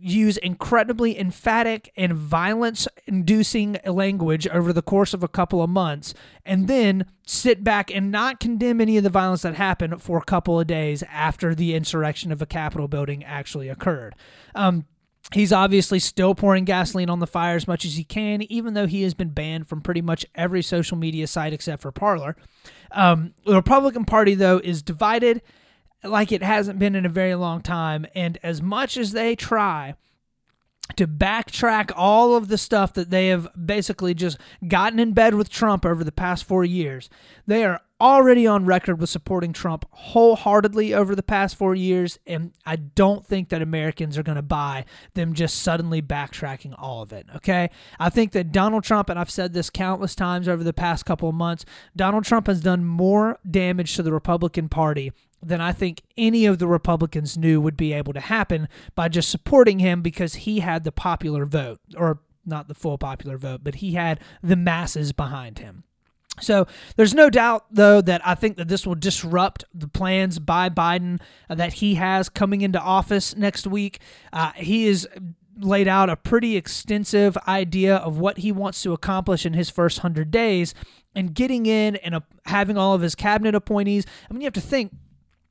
Use 0.00 0.38
incredibly 0.38 1.16
emphatic 1.16 1.92
and 1.96 2.14
violence 2.14 2.88
inducing 3.06 3.78
language 3.86 4.48
over 4.48 4.72
the 4.72 4.82
course 4.82 5.14
of 5.14 5.22
a 5.22 5.28
couple 5.28 5.62
of 5.62 5.70
months, 5.70 6.14
and 6.44 6.66
then 6.66 7.06
sit 7.24 7.62
back 7.62 7.94
and 7.94 8.10
not 8.10 8.40
condemn 8.40 8.80
any 8.80 8.96
of 8.96 9.04
the 9.04 9.08
violence 9.08 9.42
that 9.42 9.54
happened 9.54 10.02
for 10.02 10.18
a 10.18 10.24
couple 10.24 10.58
of 10.58 10.66
days 10.66 11.04
after 11.04 11.54
the 11.54 11.76
insurrection 11.76 12.32
of 12.32 12.42
a 12.42 12.46
Capitol 12.46 12.88
building 12.88 13.22
actually 13.22 13.68
occurred. 13.68 14.16
Um, 14.56 14.86
He's 15.32 15.52
obviously 15.52 15.98
still 15.98 16.34
pouring 16.34 16.64
gasoline 16.64 17.08
on 17.08 17.20
the 17.20 17.26
fire 17.26 17.56
as 17.56 17.68
much 17.68 17.84
as 17.84 17.94
he 17.94 18.04
can, 18.04 18.42
even 18.42 18.74
though 18.74 18.86
he 18.86 19.02
has 19.02 19.14
been 19.14 19.30
banned 19.30 19.68
from 19.68 19.80
pretty 19.80 20.02
much 20.02 20.26
every 20.34 20.62
social 20.62 20.96
media 20.96 21.26
site 21.26 21.52
except 21.52 21.80
for 21.80 21.92
Parler. 21.92 22.36
Um, 22.90 23.32
the 23.46 23.54
Republican 23.54 24.04
Party, 24.04 24.34
though, 24.34 24.60
is 24.62 24.82
divided 24.82 25.40
like 26.04 26.32
it 26.32 26.42
hasn't 26.42 26.78
been 26.78 26.94
in 26.94 27.06
a 27.06 27.10
very 27.10 27.34
long 27.34 27.62
time. 27.62 28.06
And 28.14 28.38
as 28.42 28.60
much 28.60 28.96
as 28.96 29.12
they 29.12 29.36
try 29.36 29.94
to 30.96 31.06
backtrack 31.06 31.90
all 31.96 32.34
of 32.34 32.48
the 32.48 32.58
stuff 32.58 32.92
that 32.94 33.10
they 33.10 33.28
have 33.28 33.48
basically 33.66 34.14
just 34.14 34.38
gotten 34.66 34.98
in 34.98 35.12
bed 35.12 35.34
with 35.34 35.48
Trump 35.48 35.84
over 35.84 36.04
the 36.04 36.12
past 36.12 36.44
four 36.44 36.64
years, 36.64 37.08
they 37.46 37.64
are 37.64 37.80
already 38.00 38.48
on 38.48 38.66
record 38.66 39.00
with 39.00 39.08
supporting 39.08 39.52
Trump 39.52 39.84
wholeheartedly 39.90 40.92
over 40.92 41.14
the 41.14 41.22
past 41.22 41.56
four 41.56 41.74
years, 41.74 42.18
and 42.26 42.52
I 42.66 42.74
don't 42.74 43.24
think 43.24 43.48
that 43.50 43.62
Americans 43.62 44.18
are 44.18 44.24
going 44.24 44.36
to 44.36 44.42
buy 44.42 44.84
them 45.14 45.34
just 45.34 45.60
suddenly 45.60 46.02
backtracking 46.02 46.74
all 46.76 47.02
of 47.02 47.12
it. 47.12 47.26
Okay. 47.36 47.70
I 48.00 48.10
think 48.10 48.32
that 48.32 48.50
Donald 48.50 48.82
Trump, 48.82 49.08
and 49.08 49.18
I've 49.18 49.30
said 49.30 49.52
this 49.52 49.70
countless 49.70 50.16
times 50.16 50.48
over 50.48 50.64
the 50.64 50.72
past 50.72 51.06
couple 51.06 51.28
of 51.28 51.36
months, 51.36 51.64
Donald 51.94 52.24
Trump 52.24 52.48
has 52.48 52.60
done 52.60 52.84
more 52.84 53.38
damage 53.48 53.94
to 53.94 54.02
the 54.02 54.12
Republican 54.12 54.68
Party 54.68 55.12
than 55.42 55.60
I 55.60 55.72
think 55.72 56.02
any 56.16 56.46
of 56.46 56.58
the 56.58 56.68
Republicans 56.68 57.36
knew 57.36 57.60
would 57.60 57.76
be 57.76 57.92
able 57.92 58.12
to 58.12 58.20
happen 58.20 58.68
by 58.94 59.08
just 59.08 59.30
supporting 59.30 59.80
him 59.80 60.02
because 60.02 60.34
he 60.34 60.60
had 60.60 60.84
the 60.84 60.92
popular 60.92 61.44
vote, 61.44 61.80
or 61.96 62.20
not 62.46 62.68
the 62.68 62.74
full 62.74 62.98
popular 62.98 63.36
vote, 63.36 63.60
but 63.62 63.76
he 63.76 63.94
had 63.94 64.20
the 64.42 64.56
masses 64.56 65.12
behind 65.12 65.58
him. 65.58 65.84
So 66.40 66.66
there's 66.96 67.12
no 67.12 67.28
doubt, 67.28 67.66
though, 67.70 68.00
that 68.00 68.26
I 68.26 68.34
think 68.34 68.56
that 68.56 68.68
this 68.68 68.86
will 68.86 68.94
disrupt 68.94 69.64
the 69.74 69.88
plans 69.88 70.38
by 70.38 70.70
Biden 70.70 71.20
that 71.48 71.74
he 71.74 71.96
has 71.96 72.28
coming 72.28 72.62
into 72.62 72.80
office 72.80 73.36
next 73.36 73.66
week. 73.66 74.00
Uh, 74.32 74.52
he 74.56 74.86
is 74.86 75.06
laid 75.58 75.86
out 75.86 76.08
a 76.08 76.16
pretty 76.16 76.56
extensive 76.56 77.36
idea 77.46 77.96
of 77.96 78.18
what 78.18 78.38
he 78.38 78.50
wants 78.50 78.82
to 78.82 78.92
accomplish 78.92 79.44
in 79.44 79.52
his 79.52 79.68
first 79.68 79.98
100 79.98 80.30
days 80.30 80.74
and 81.14 81.34
getting 81.34 81.66
in 81.66 81.96
and 81.96 82.14
uh, 82.14 82.20
having 82.46 82.78
all 82.78 82.94
of 82.94 83.02
his 83.02 83.14
cabinet 83.14 83.54
appointees. 83.54 84.06
I 84.28 84.32
mean, 84.32 84.40
you 84.40 84.46
have 84.46 84.54
to 84.54 84.60
think 84.60 84.92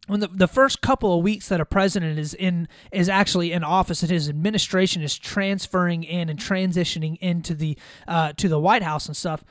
when 0.08 0.20
the, 0.20 0.28
the 0.28 0.48
first 0.48 0.82
couple 0.82 1.18
of 1.18 1.24
weeks 1.24 1.48
that 1.50 1.62
a 1.62 1.66
president 1.66 2.18
is 2.18 2.34
in 2.34 2.68
is 2.92 3.08
actually 3.08 3.52
in 3.52 3.64
office 3.64 4.02
and 4.02 4.12
his 4.12 4.30
administration 4.30 5.02
is 5.02 5.18
transferring 5.18 6.04
in 6.04 6.30
and 6.30 6.40
transitioning 6.40 7.18
into 7.20 7.54
the 7.54 7.78
uh, 8.08 8.34
to 8.38 8.48
the 8.48 8.60
White 8.60 8.84
House 8.84 9.08
and 9.08 9.16
stuff 9.16 9.44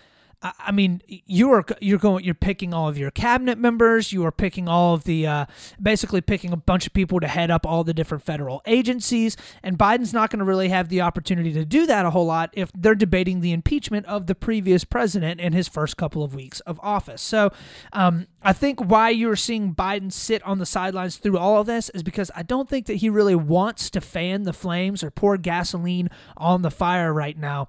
I 0.43 0.73
mean, 0.73 1.03
you 1.07 1.51
are 1.53 1.67
you're 1.83 1.99
going 1.99 2.25
you're 2.25 2.35
picking 2.35 2.73
all 2.73 2.89
of 2.89 2.97
your 2.97 3.11
cabinet 3.11 3.59
members. 3.59 4.11
You 4.11 4.25
are 4.25 4.33
picking 4.33 4.69
all 4.69 4.95
of 4.95 5.05
the 5.05 5.27
uh, 5.27 5.47
basically 5.81 6.23
picking 6.23 6.51
a 6.51 6.57
bunch 6.57 6.87
of 6.87 6.95
people 6.95 7.21
to 7.21 7.29
head 7.29 7.51
up 7.51 7.67
all 7.67 7.85
the 7.85 7.93
different 7.93 8.25
federal 8.25 8.63
agencies. 8.65 9.37
And 9.63 9.77
Biden's 9.77 10.15
not 10.15 10.31
going 10.31 10.39
to 10.39 10.47
really 10.47 10.71
have 10.71 10.89
the 10.89 11.03
opportunity 11.03 11.53
to 11.53 11.67
do 11.67 11.85
that 11.87 12.07
a 12.07 12.11
whole 12.11 12.25
lot 12.25 12.49
if 12.55 12.71
they're 12.73 12.95
debating 12.95 13.43
the 13.43 13.53
impeachment 13.53 14.07
of 14.07 14.29
the 14.29 14.35
previous 14.35 14.83
president 14.83 15.41
in 15.43 15.53
his 15.53 15.69
first 15.69 15.99
couple 15.99 16.23
of 16.23 16.35
weeks 16.35 16.61
of 16.61 16.81
office. 16.83 17.21
So 17.21 17.53
um, 17.93 18.27
I 18.43 18.55
think 18.55 18.81
why 18.81 19.11
you're 19.11 19.37
seeing 19.37 19.75
Biden 19.75 20.11
sit 20.11 20.43
on 20.45 20.59
the 20.59 20.67
sidelines 20.67 21.19
through 21.19 21.37
all 21.37 21.61
of 21.61 21.67
this 21.67 21.91
is 21.91 22.03
because 22.03 22.31
I 22.35 22.45
don't 22.45 22.69
think 22.69 22.87
that 22.87 22.95
he 22.95 23.11
really 23.11 23.35
wants 23.35 23.91
to 23.91 24.01
fan 24.01 24.45
the 24.45 24.55
flames 24.55 25.05
or 25.05 25.11
pour 25.11 25.37
gasoline 25.37 26.09
on 26.39 26.63
the 26.63 26.71
fire 26.71 27.13
right 27.13 27.37
now 27.37 27.69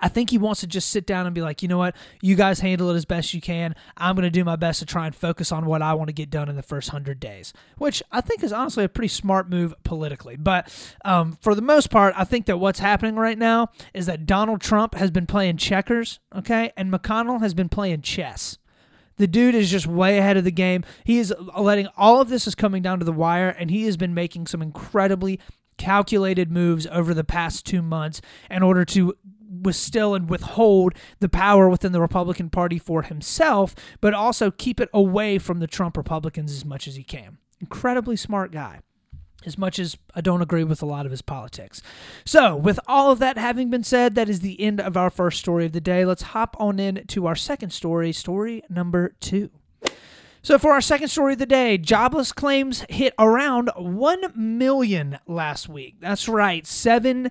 I 0.00 0.08
think 0.08 0.30
he 0.30 0.38
wants 0.38 0.60
to 0.60 0.66
just 0.66 0.90
sit 0.90 1.06
down 1.06 1.26
and 1.26 1.34
be 1.34 1.40
like, 1.40 1.62
you 1.62 1.68
know 1.68 1.78
what, 1.78 1.96
you 2.22 2.34
guys 2.36 2.60
handle 2.60 2.90
it 2.90 2.94
as 2.94 3.04
best 3.04 3.34
you 3.34 3.40
can. 3.40 3.74
I'm 3.96 4.14
going 4.14 4.24
to 4.24 4.30
do 4.30 4.44
my 4.44 4.56
best 4.56 4.80
to 4.80 4.86
try 4.86 5.06
and 5.06 5.14
focus 5.14 5.52
on 5.52 5.66
what 5.66 5.82
I 5.82 5.94
want 5.94 6.08
to 6.08 6.14
get 6.14 6.30
done 6.30 6.48
in 6.48 6.56
the 6.56 6.62
first 6.62 6.90
100 6.90 7.18
days, 7.20 7.52
which 7.76 8.02
I 8.12 8.20
think 8.20 8.42
is 8.42 8.52
honestly 8.52 8.84
a 8.84 8.88
pretty 8.88 9.08
smart 9.08 9.48
move 9.48 9.74
politically. 9.84 10.36
But 10.36 10.72
um, 11.04 11.38
for 11.40 11.54
the 11.54 11.62
most 11.62 11.90
part, 11.90 12.14
I 12.16 12.24
think 12.24 12.46
that 12.46 12.58
what's 12.58 12.78
happening 12.78 13.16
right 13.16 13.38
now 13.38 13.68
is 13.94 14.06
that 14.06 14.26
Donald 14.26 14.60
Trump 14.60 14.94
has 14.94 15.10
been 15.10 15.26
playing 15.26 15.56
checkers, 15.56 16.20
okay, 16.34 16.72
and 16.76 16.92
McConnell 16.92 17.40
has 17.40 17.54
been 17.54 17.68
playing 17.68 18.02
chess. 18.02 18.58
The 19.16 19.26
dude 19.26 19.56
is 19.56 19.70
just 19.70 19.86
way 19.86 20.18
ahead 20.18 20.36
of 20.36 20.44
the 20.44 20.52
game. 20.52 20.84
He 21.04 21.18
is 21.18 21.34
letting 21.58 21.88
all 21.96 22.20
of 22.20 22.28
this 22.28 22.46
is 22.46 22.54
coming 22.54 22.82
down 22.82 23.00
to 23.00 23.04
the 23.04 23.12
wire, 23.12 23.48
and 23.48 23.70
he 23.70 23.84
has 23.86 23.96
been 23.96 24.14
making 24.14 24.46
some 24.46 24.62
incredibly 24.62 25.40
calculated 25.76 26.50
moves 26.50 26.86
over 26.88 27.14
the 27.14 27.24
past 27.24 27.64
two 27.64 27.82
months 27.82 28.20
in 28.50 28.62
order 28.62 28.84
to 28.84 29.16
still 29.72 30.14
and 30.14 30.28
withhold 30.28 30.94
the 31.20 31.28
power 31.28 31.68
within 31.68 31.92
the 31.92 32.00
Republican 32.00 32.50
Party 32.50 32.78
for 32.78 33.02
himself, 33.02 33.74
but 34.00 34.14
also 34.14 34.50
keep 34.50 34.80
it 34.80 34.88
away 34.92 35.38
from 35.38 35.60
the 35.60 35.66
Trump 35.66 35.96
Republicans 35.96 36.52
as 36.52 36.64
much 36.64 36.86
as 36.88 36.96
he 36.96 37.02
can. 37.02 37.38
Incredibly 37.60 38.16
smart 38.16 38.52
guy 38.52 38.80
as 39.46 39.56
much 39.56 39.78
as 39.78 39.96
I 40.14 40.20
don't 40.20 40.42
agree 40.42 40.64
with 40.64 40.82
a 40.82 40.86
lot 40.86 41.06
of 41.06 41.10
his 41.10 41.22
politics. 41.22 41.80
So, 42.24 42.56
with 42.56 42.80
all 42.86 43.10
of 43.10 43.18
that 43.20 43.38
having 43.38 43.70
been 43.70 43.84
said, 43.84 44.14
that 44.14 44.28
is 44.28 44.40
the 44.40 44.60
end 44.60 44.80
of 44.80 44.96
our 44.96 45.10
first 45.10 45.38
story 45.38 45.64
of 45.66 45.72
the 45.72 45.80
day. 45.80 46.04
Let's 46.04 46.22
hop 46.22 46.56
on 46.58 46.78
in 46.78 47.04
to 47.08 47.26
our 47.26 47.36
second 47.36 47.70
story, 47.70 48.12
story 48.12 48.62
number 48.68 49.14
two. 49.20 49.50
So, 50.42 50.58
for 50.58 50.72
our 50.72 50.80
second 50.80 51.08
story 51.08 51.34
of 51.34 51.38
the 51.38 51.46
day, 51.46 51.78
jobless 51.78 52.32
claims 52.32 52.84
hit 52.88 53.14
around 53.18 53.70
1 53.76 54.32
million 54.34 55.18
last 55.26 55.68
week. 55.68 55.96
That's 56.00 56.28
right, 56.28 56.66
7 56.66 57.30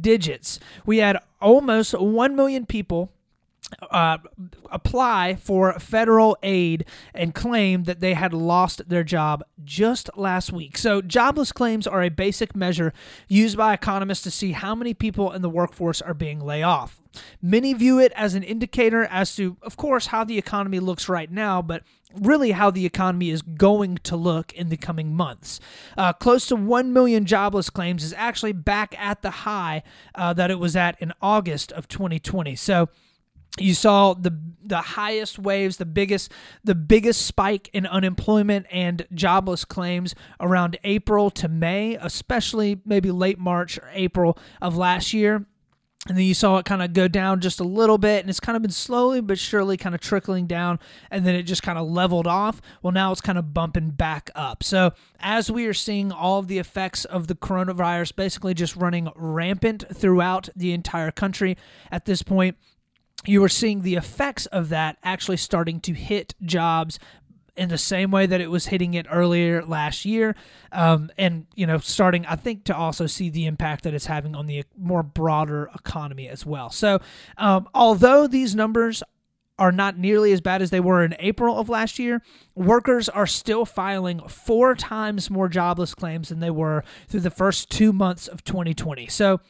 digits. 0.00 0.60
We 0.86 0.98
had 0.98 1.18
almost 1.40 1.98
1 1.98 2.36
million 2.36 2.66
people 2.66 3.10
uh, 3.90 4.18
apply 4.70 5.36
for 5.36 5.72
federal 5.78 6.36
aid 6.42 6.84
and 7.14 7.34
claim 7.34 7.84
that 7.84 8.00
they 8.00 8.14
had 8.14 8.32
lost 8.32 8.88
their 8.88 9.04
job 9.04 9.42
just 9.62 10.10
last 10.16 10.52
week. 10.52 10.76
So, 10.76 11.00
jobless 11.00 11.52
claims 11.52 11.86
are 11.86 12.02
a 12.02 12.08
basic 12.08 12.54
measure 12.54 12.92
used 13.28 13.56
by 13.56 13.72
economists 13.72 14.22
to 14.22 14.30
see 14.30 14.52
how 14.52 14.74
many 14.74 14.94
people 14.94 15.32
in 15.32 15.42
the 15.42 15.48
workforce 15.48 16.02
are 16.02 16.14
being 16.14 16.40
laid 16.40 16.62
off. 16.62 17.00
Many 17.40 17.74
view 17.74 17.98
it 18.00 18.12
as 18.16 18.34
an 18.34 18.42
indicator 18.42 19.04
as 19.04 19.36
to, 19.36 19.56
of 19.62 19.76
course, 19.76 20.06
how 20.06 20.24
the 20.24 20.36
economy 20.36 20.80
looks 20.80 21.08
right 21.08 21.30
now, 21.30 21.62
but 21.62 21.84
really 22.14 22.52
how 22.52 22.70
the 22.70 22.86
economy 22.86 23.30
is 23.30 23.42
going 23.42 23.96
to 23.98 24.16
look 24.16 24.52
in 24.52 24.68
the 24.68 24.76
coming 24.76 25.14
months. 25.14 25.60
Uh, 25.96 26.12
close 26.12 26.46
to 26.46 26.56
1 26.56 26.92
million 26.92 27.24
jobless 27.24 27.70
claims 27.70 28.04
is 28.04 28.12
actually 28.14 28.52
back 28.52 28.98
at 28.98 29.22
the 29.22 29.30
high 29.30 29.82
uh, 30.14 30.32
that 30.32 30.50
it 30.50 30.58
was 30.58 30.74
at 30.76 31.00
in 31.00 31.12
August 31.22 31.72
of 31.72 31.88
2020. 31.88 32.56
So, 32.56 32.88
you 33.58 33.74
saw 33.74 34.14
the 34.14 34.36
the 34.66 34.80
highest 34.80 35.38
waves 35.38 35.76
the 35.76 35.84
biggest 35.84 36.32
the 36.64 36.74
biggest 36.74 37.26
spike 37.26 37.68
in 37.74 37.86
unemployment 37.86 38.66
and 38.70 39.06
jobless 39.12 39.64
claims 39.64 40.14
around 40.40 40.78
April 40.84 41.30
to 41.30 41.48
May 41.48 41.96
especially 42.00 42.80
maybe 42.84 43.10
late 43.10 43.38
March 43.38 43.78
or 43.78 43.90
April 43.92 44.38
of 44.62 44.76
last 44.76 45.12
year 45.12 45.46
and 46.06 46.18
then 46.18 46.24
you 46.26 46.34
saw 46.34 46.58
it 46.58 46.66
kind 46.66 46.82
of 46.82 46.92
go 46.92 47.08
down 47.08 47.40
just 47.40 47.60
a 47.60 47.64
little 47.64 47.96
bit, 47.96 48.20
and 48.20 48.28
it's 48.28 48.40
kind 48.40 48.56
of 48.56 48.62
been 48.62 48.70
slowly 48.70 49.22
but 49.22 49.38
surely 49.38 49.78
kind 49.78 49.94
of 49.94 50.02
trickling 50.02 50.46
down, 50.46 50.78
and 51.10 51.26
then 51.26 51.34
it 51.34 51.44
just 51.44 51.62
kind 51.62 51.78
of 51.78 51.88
leveled 51.88 52.26
off. 52.26 52.60
Well, 52.82 52.92
now 52.92 53.10
it's 53.10 53.22
kind 53.22 53.38
of 53.38 53.54
bumping 53.54 53.90
back 53.90 54.30
up. 54.34 54.62
So, 54.62 54.92
as 55.18 55.50
we 55.50 55.66
are 55.66 55.72
seeing 55.72 56.12
all 56.12 56.38
of 56.38 56.48
the 56.48 56.58
effects 56.58 57.06
of 57.06 57.26
the 57.26 57.34
coronavirus 57.34 58.16
basically 58.16 58.52
just 58.52 58.76
running 58.76 59.08
rampant 59.16 59.84
throughout 59.94 60.50
the 60.54 60.72
entire 60.72 61.10
country 61.10 61.56
at 61.90 62.04
this 62.04 62.22
point, 62.22 62.58
you 63.26 63.40
were 63.40 63.48
seeing 63.48 63.82
the 63.82 63.94
effects 63.94 64.46
of 64.46 64.68
that 64.70 64.98
actually 65.02 65.36
starting 65.36 65.80
to 65.80 65.92
hit 65.92 66.34
jobs 66.42 66.98
in 67.56 67.68
the 67.68 67.78
same 67.78 68.10
way 68.10 68.26
that 68.26 68.40
it 68.40 68.50
was 68.50 68.66
hitting 68.66 68.94
it 68.94 69.06
earlier 69.10 69.64
last 69.64 70.04
year. 70.04 70.34
Um, 70.72 71.10
and, 71.16 71.46
you 71.54 71.66
know, 71.66 71.78
starting, 71.78 72.26
I 72.26 72.36
think, 72.36 72.64
to 72.64 72.76
also 72.76 73.06
see 73.06 73.30
the 73.30 73.46
impact 73.46 73.84
that 73.84 73.94
it's 73.94 74.06
having 74.06 74.34
on 74.34 74.46
the 74.46 74.64
more 74.76 75.02
broader 75.02 75.70
economy 75.74 76.28
as 76.28 76.44
well. 76.44 76.70
So, 76.70 77.00
um, 77.38 77.68
although 77.74 78.26
these 78.26 78.54
numbers 78.54 79.02
are 79.56 79.70
not 79.70 79.96
nearly 79.96 80.32
as 80.32 80.40
bad 80.40 80.62
as 80.62 80.70
they 80.70 80.80
were 80.80 81.04
in 81.04 81.14
April 81.20 81.56
of 81.56 81.68
last 81.68 81.98
year, 81.98 82.20
workers 82.56 83.08
are 83.08 83.26
still 83.26 83.64
filing 83.64 84.20
four 84.28 84.74
times 84.74 85.30
more 85.30 85.48
jobless 85.48 85.94
claims 85.94 86.30
than 86.30 86.40
they 86.40 86.50
were 86.50 86.82
through 87.06 87.20
the 87.20 87.30
first 87.30 87.70
two 87.70 87.92
months 87.92 88.26
of 88.26 88.42
2020. 88.42 89.06
So, 89.06 89.40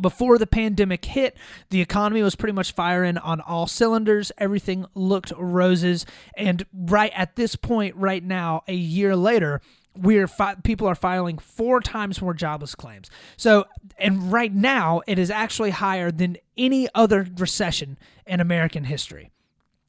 before 0.00 0.38
the 0.38 0.46
pandemic 0.46 1.04
hit, 1.04 1.36
the 1.70 1.80
economy 1.80 2.22
was 2.22 2.36
pretty 2.36 2.52
much 2.52 2.72
firing 2.72 3.18
on 3.18 3.40
all 3.40 3.66
cylinders. 3.66 4.32
Everything 4.38 4.86
looked 4.94 5.32
roses. 5.36 6.06
And 6.36 6.64
right 6.72 7.12
at 7.14 7.36
this 7.36 7.56
point, 7.56 7.96
right 7.96 8.22
now, 8.22 8.62
a 8.68 8.74
year 8.74 9.16
later, 9.16 9.60
we're 9.96 10.28
fi- 10.28 10.56
people 10.56 10.86
are 10.86 10.94
filing 10.94 11.38
four 11.38 11.80
times 11.80 12.20
more 12.20 12.34
jobless 12.34 12.74
claims. 12.74 13.10
So, 13.36 13.64
and 13.98 14.30
right 14.30 14.54
now, 14.54 15.02
it 15.06 15.18
is 15.18 15.30
actually 15.30 15.70
higher 15.70 16.10
than 16.10 16.36
any 16.56 16.88
other 16.94 17.26
recession 17.36 17.98
in 18.26 18.40
American 18.40 18.84
history. 18.84 19.30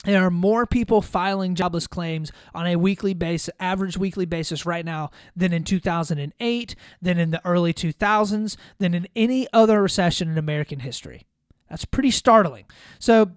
There 0.07 0.25
are 0.25 0.31
more 0.31 0.65
people 0.65 1.01
filing 1.01 1.53
jobless 1.53 1.85
claims 1.85 2.31
on 2.55 2.65
a 2.65 2.77
weekly 2.77 3.13
basis, 3.13 3.53
average 3.59 3.97
weekly 3.97 4.25
basis 4.25 4.65
right 4.65 4.85
now 4.85 5.11
than 5.35 5.51
in 5.51 5.65
2008, 5.65 6.75
than 7.01 7.17
in 7.17 7.31
the 7.31 7.45
early 7.45 7.73
2000s, 7.73 8.55
than 8.77 8.93
in 8.93 9.09
any 9.17 9.49
other 9.51 9.81
recession 9.81 10.29
in 10.29 10.37
American 10.37 10.79
history. 10.79 11.27
That's 11.69 11.83
pretty 11.83 12.11
startling. 12.11 12.63
So, 12.99 13.31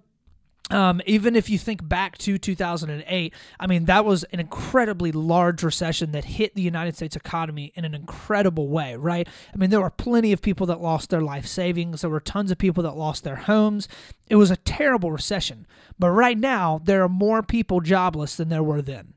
Um, 0.69 1.01
even 1.05 1.35
if 1.35 1.49
you 1.49 1.57
think 1.57 1.85
back 1.87 2.17
to 2.19 2.37
2008, 2.37 3.33
I 3.59 3.67
mean, 3.67 3.85
that 3.85 4.05
was 4.05 4.23
an 4.25 4.39
incredibly 4.39 5.11
large 5.11 5.63
recession 5.63 6.13
that 6.13 6.23
hit 6.23 6.55
the 6.55 6.61
United 6.61 6.95
States 6.95 7.15
economy 7.15 7.73
in 7.75 7.83
an 7.83 7.93
incredible 7.93 8.69
way, 8.69 8.95
right? 8.95 9.27
I 9.53 9.57
mean, 9.57 9.69
there 9.69 9.81
were 9.81 9.89
plenty 9.89 10.31
of 10.31 10.41
people 10.41 10.65
that 10.67 10.81
lost 10.81 11.09
their 11.09 11.21
life 11.21 11.45
savings, 11.45 12.01
there 12.01 12.09
were 12.09 12.21
tons 12.21 12.51
of 12.51 12.57
people 12.57 12.83
that 12.83 12.95
lost 12.95 13.25
their 13.25 13.35
homes. 13.35 13.89
It 14.29 14.37
was 14.37 14.49
a 14.49 14.55
terrible 14.55 15.11
recession. 15.11 15.67
But 15.99 16.11
right 16.11 16.37
now, 16.37 16.79
there 16.83 17.03
are 17.03 17.09
more 17.09 17.43
people 17.43 17.81
jobless 17.81 18.37
than 18.37 18.47
there 18.47 18.63
were 18.63 18.81
then. 18.81 19.13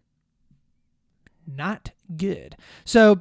Not 1.47 1.93
good. 2.17 2.57
So, 2.85 3.21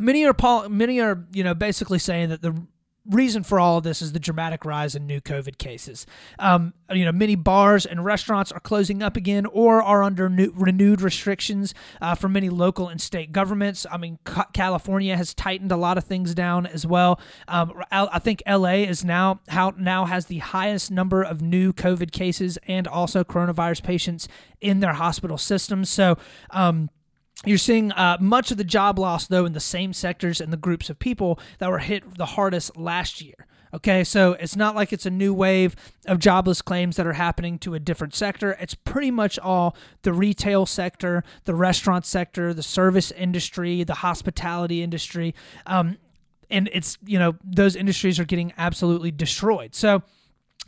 many 0.00 0.24
are 0.24 0.68
many 0.68 1.00
are 1.00 1.26
you 1.32 1.44
know 1.44 1.54
basically 1.54 1.98
saying 1.98 2.30
that 2.30 2.42
the 2.42 2.66
reason 3.06 3.42
for 3.42 3.58
all 3.58 3.78
of 3.78 3.84
this 3.84 4.00
is 4.00 4.12
the 4.12 4.20
dramatic 4.20 4.64
rise 4.64 4.94
in 4.94 5.06
new 5.06 5.20
COVID 5.20 5.58
cases. 5.58 6.06
Um, 6.38 6.74
you 6.90 7.04
know, 7.04 7.12
many 7.12 7.34
bars 7.34 7.84
and 7.84 8.04
restaurants 8.04 8.52
are 8.52 8.60
closing 8.60 9.02
up 9.02 9.16
again 9.16 9.46
or 9.46 9.82
are 9.82 10.02
under 10.02 10.28
new, 10.28 10.52
renewed 10.54 11.00
restrictions 11.00 11.74
uh, 12.00 12.14
from 12.14 12.32
many 12.32 12.48
local 12.48 12.88
and 12.88 13.00
state 13.00 13.32
governments. 13.32 13.86
I 13.90 13.96
mean, 13.98 14.18
California 14.52 15.16
has 15.16 15.34
tightened 15.34 15.72
a 15.72 15.76
lot 15.76 15.98
of 15.98 16.04
things 16.04 16.34
down 16.34 16.66
as 16.66 16.86
well. 16.86 17.20
Um, 17.48 17.72
I 17.90 18.18
think 18.18 18.42
LA 18.48 18.84
is 18.84 19.04
now 19.04 19.40
how 19.48 19.72
now 19.76 20.04
has 20.04 20.26
the 20.26 20.38
highest 20.38 20.90
number 20.90 21.22
of 21.22 21.42
new 21.42 21.72
COVID 21.72 22.12
cases 22.12 22.58
and 22.68 22.86
also 22.86 23.24
coronavirus 23.24 23.82
patients 23.82 24.28
in 24.60 24.80
their 24.80 24.94
hospital 24.94 25.38
systems. 25.38 25.90
So. 25.90 26.18
Um, 26.50 26.90
you're 27.44 27.58
seeing 27.58 27.92
uh, 27.92 28.18
much 28.20 28.50
of 28.50 28.56
the 28.56 28.64
job 28.64 28.98
loss, 28.98 29.26
though, 29.26 29.44
in 29.44 29.52
the 29.52 29.60
same 29.60 29.92
sectors 29.92 30.40
and 30.40 30.52
the 30.52 30.56
groups 30.56 30.90
of 30.90 30.98
people 30.98 31.38
that 31.58 31.70
were 31.70 31.78
hit 31.78 32.16
the 32.16 32.26
hardest 32.26 32.76
last 32.76 33.20
year. 33.20 33.46
Okay, 33.74 34.04
so 34.04 34.34
it's 34.34 34.54
not 34.54 34.74
like 34.74 34.92
it's 34.92 35.06
a 35.06 35.10
new 35.10 35.32
wave 35.32 35.74
of 36.06 36.18
jobless 36.18 36.60
claims 36.60 36.96
that 36.96 37.06
are 37.06 37.14
happening 37.14 37.58
to 37.60 37.72
a 37.74 37.80
different 37.80 38.14
sector. 38.14 38.56
It's 38.60 38.74
pretty 38.74 39.10
much 39.10 39.38
all 39.38 39.74
the 40.02 40.12
retail 40.12 40.66
sector, 40.66 41.24
the 41.44 41.54
restaurant 41.54 42.04
sector, 42.04 42.52
the 42.52 42.62
service 42.62 43.10
industry, 43.10 43.82
the 43.82 43.94
hospitality 43.94 44.82
industry. 44.82 45.34
Um, 45.66 45.96
and 46.50 46.68
it's, 46.72 46.98
you 47.02 47.18
know, 47.18 47.36
those 47.42 47.74
industries 47.74 48.20
are 48.20 48.26
getting 48.26 48.52
absolutely 48.58 49.10
destroyed. 49.10 49.74
So, 49.74 50.02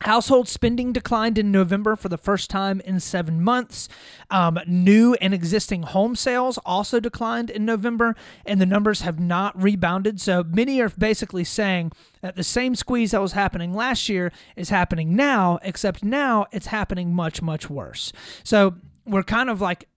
Household 0.01 0.49
spending 0.49 0.93
declined 0.93 1.39
in 1.39 1.51
November 1.51 1.97
for 1.97 2.09
the 2.09 2.19
first 2.19 2.51
time 2.51 2.81
in 2.81 3.01
seven 3.01 3.41
months. 3.41 3.89
Um, 4.31 4.59
new 4.67 5.15
and 5.15 5.33
existing 5.33 5.85
home 5.85 6.17
sales 6.17 6.59
also 6.67 7.01
declined 7.01 7.49
in 7.49 7.65
November, 7.65 8.17
and 8.45 8.61
the 8.61 8.67
numbers 8.67 9.03
have 9.03 9.19
not 9.19 9.61
rebounded. 9.61 10.21
So 10.21 10.45
many 10.45 10.81
are 10.81 10.91
basically 10.91 11.45
saying 11.45 11.93
that 12.21 12.37
the 12.37 12.45
same 12.45 12.75
squeeze 12.75 13.13
that 13.13 13.23
was 13.23 13.33
happening 13.33 13.73
last 13.73 14.09
year 14.09 14.33
is 14.57 14.69
happening 14.69 15.15
now, 15.15 15.59
except 15.63 16.05
now 16.05 16.47
it's 16.53 16.67
happening 16.67 17.15
much, 17.15 17.41
much 17.41 17.71
worse. 17.71 18.13
So 18.43 18.75
we're 19.07 19.23
kind 19.23 19.49
of 19.49 19.61
like 19.61 19.89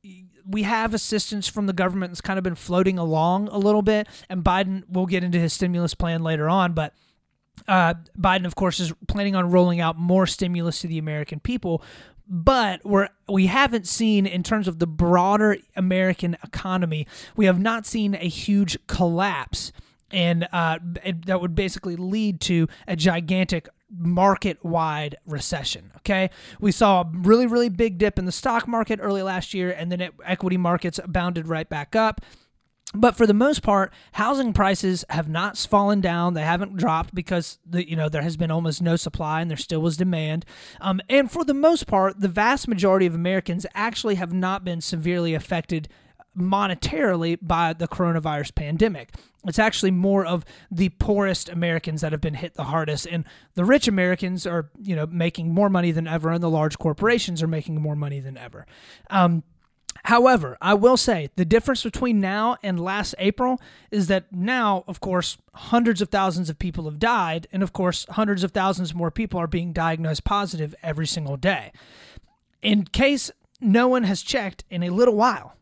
we 0.46 0.64
have 0.64 0.94
assistance 0.94 1.48
from 1.48 1.66
the 1.66 1.74
government 1.74 2.12
that's 2.12 2.22
kind 2.22 2.38
of 2.38 2.44
been 2.44 2.56
floating 2.56 2.98
along 2.98 3.50
a 3.50 3.58
little 3.58 3.82
bit, 3.82 4.08
and 4.30 4.44
Biden 4.44 4.84
will 4.90 5.06
get 5.06 5.24
into 5.24 5.40
his 5.40 5.54
stimulus 5.54 5.94
plan 5.94 6.24
later 6.24 6.48
on, 6.48 6.74
but 6.74 6.94
uh, 7.68 7.96
Biden, 8.20 8.46
of 8.46 8.56
course, 8.56 8.80
is 8.80 8.94
planning 9.08 9.36
on 9.36 9.52
rolling 9.52 9.80
out 9.82 9.98
more 9.98 10.28
stimulus 10.28 10.80
to 10.82 10.88
the 10.88 10.98
American 10.98 11.40
people, 11.40 11.84
but 12.28 12.84
we're 12.86 13.10
we 13.30 13.48
haven't 13.48 13.88
seen 13.88 14.26
in 14.26 14.44
terms 14.44 14.68
of 14.68 14.80
the 14.80 14.88
broader 14.88 15.58
American 15.76 16.38
economy, 16.44 17.08
we 17.36 17.46
have 17.46 17.60
not 17.60 17.86
seen 17.86 18.16
a 18.16 18.28
huge 18.28 18.78
collapse, 18.88 19.72
and 20.12 20.48
uh, 20.52 20.80
that 21.26 21.42
would 21.42 21.56
basically 21.56 21.96
lead 21.96 22.42
to 22.42 22.68
a 22.88 22.96
gigantic 22.96 23.70
market-wide 23.90 25.16
recession. 25.26 25.92
Okay, 25.98 26.30
we 26.60 26.72
saw 26.72 27.02
a 27.02 27.10
really 27.14 27.48
really 27.48 27.70
big 27.70 27.98
dip 27.98 28.20
in 28.20 28.26
the 28.26 28.32
stock 28.32 28.68
market 28.68 29.00
early 29.02 29.24
last 29.24 29.54
year, 29.54 29.72
and 29.72 29.92
then 29.92 30.02
it, 30.02 30.14
equity 30.26 30.58
markets 30.58 31.00
bounded 31.08 31.48
right 31.48 31.70
back 31.70 31.96
up. 31.96 32.22
But 32.94 33.18
for 33.18 33.28
the 33.28 33.34
most 33.34 33.64
part, 33.64 33.92
housing 34.14 34.54
prices 34.54 35.04
have 35.10 35.28
not 35.28 35.58
fallen 35.58 36.00
down. 36.00 36.34
They 36.34 36.44
haven't 36.44 36.78
dropped 36.78 37.14
because 37.14 37.60
the 37.66 37.88
you 37.88 37.96
know 37.96 38.08
there 38.08 38.22
has 38.22 38.38
been 38.38 38.52
almost 38.52 38.82
no 38.82 38.96
supply 38.96 39.42
and 39.42 39.50
there 39.50 39.58
still 39.58 39.82
was 39.82 39.98
demand. 39.98 40.46
Um, 40.80 41.02
and 41.10 41.30
for 41.30 41.44
the 41.44 41.54
most 41.54 41.86
part, 41.86 42.22
the 42.22 42.30
vast 42.30 42.68
majority 42.68 43.06
of 43.06 43.14
Americans 43.14 43.66
actually 43.76 44.16
have 44.16 44.32
not 44.32 44.64
been 44.64 44.80
severely 44.80 45.34
affected 45.34 45.90
monetarily 46.38 47.38
by 47.42 47.74
the 47.74 47.88
coronavirus 47.88 48.54
pandemic. 48.56 49.14
It's 49.46 49.60
actually 49.60 49.92
more 49.92 50.26
of 50.26 50.46
the 50.70 50.90
poorest 50.90 51.50
Americans 51.50 52.02
that 52.02 52.12
have 52.12 52.22
been 52.22 52.36
hit 52.36 52.54
the 52.54 52.66
hardest, 52.66 53.06
and 53.08 53.26
the 53.56 53.66
rich 53.66 53.88
Americans 53.90 54.48
are 54.48 54.70
you 54.80 54.96
know 54.96 55.08
making 55.08 55.54
more 55.54 55.70
money 55.70 55.92
than 55.92 56.08
ever, 56.08 56.32
and 56.32 56.42
the 56.42 56.50
large 56.50 56.78
corporations 56.78 57.44
are 57.44 57.48
making 57.48 57.82
more 57.82 57.96
money 57.96 58.22
than 58.22 58.38
ever. 58.38 58.66
Um, 59.10 59.44
However, 60.06 60.58
I 60.62 60.74
will 60.74 60.98
say 60.98 61.30
the 61.36 61.46
difference 61.46 61.84
between 61.84 62.20
now 62.20 62.58
and 62.64 62.80
last 62.80 63.16
April 63.18 63.62
is 63.92 64.08
that 64.08 64.32
now, 64.32 64.84
of 64.88 65.00
course, 65.00 65.38
hundreds 65.54 66.02
of 66.02 66.10
thousands 66.10 66.50
of 66.50 66.60
people 66.60 66.86
have 66.86 67.00
died, 67.00 67.48
and 67.52 67.64
of 67.64 67.74
course, 67.74 68.06
hundreds 68.12 68.44
of 68.44 68.52
thousands 68.52 68.94
more 68.94 69.12
people 69.12 69.40
are 69.40 69.48
being 69.48 69.74
diagnosed 69.74 70.24
positive 70.24 70.74
every 70.84 71.08
single 71.08 71.38
day. 71.38 71.72
In 72.62 72.86
case 72.86 73.32
no 73.60 73.88
one 73.88 74.04
has 74.04 74.22
checked 74.22 74.64
in 74.70 74.84
a 74.84 74.90
little 74.90 75.16
while, 75.16 75.58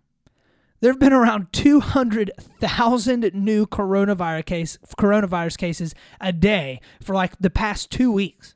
there 0.82 0.92
have 0.92 1.00
been 1.00 1.14
around 1.14 1.52
200,000 1.54 3.34
new 3.34 3.66
coronavirus, 3.66 4.46
case, 4.46 4.78
coronavirus 4.98 5.58
cases 5.58 5.96
a 6.22 6.32
day 6.32 6.80
for 7.02 7.16
like 7.16 7.38
the 7.40 7.50
past 7.50 7.90
two 7.90 8.12
weeks. 8.12 8.56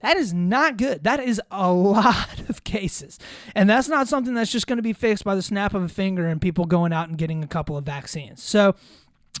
That 0.00 0.16
is 0.16 0.32
not 0.32 0.76
good. 0.76 1.04
That 1.04 1.20
is 1.20 1.40
a 1.50 1.70
lot 1.72 2.48
of 2.48 2.64
cases. 2.64 3.18
And 3.54 3.68
that's 3.68 3.88
not 3.88 4.08
something 4.08 4.34
that's 4.34 4.50
just 4.50 4.66
going 4.66 4.78
to 4.78 4.82
be 4.82 4.92
fixed 4.92 5.24
by 5.24 5.34
the 5.34 5.42
snap 5.42 5.74
of 5.74 5.82
a 5.82 5.88
finger 5.88 6.26
and 6.26 6.40
people 6.40 6.64
going 6.64 6.92
out 6.92 7.08
and 7.08 7.18
getting 7.18 7.44
a 7.44 7.46
couple 7.46 7.76
of 7.76 7.84
vaccines. 7.84 8.42
So 8.42 8.74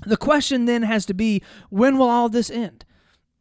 the 0.06 0.16
question 0.16 0.66
then 0.66 0.82
has 0.82 1.06
to 1.06 1.14
be 1.14 1.42
when 1.70 1.98
will 1.98 2.08
all 2.08 2.28
this 2.28 2.50
end? 2.50 2.84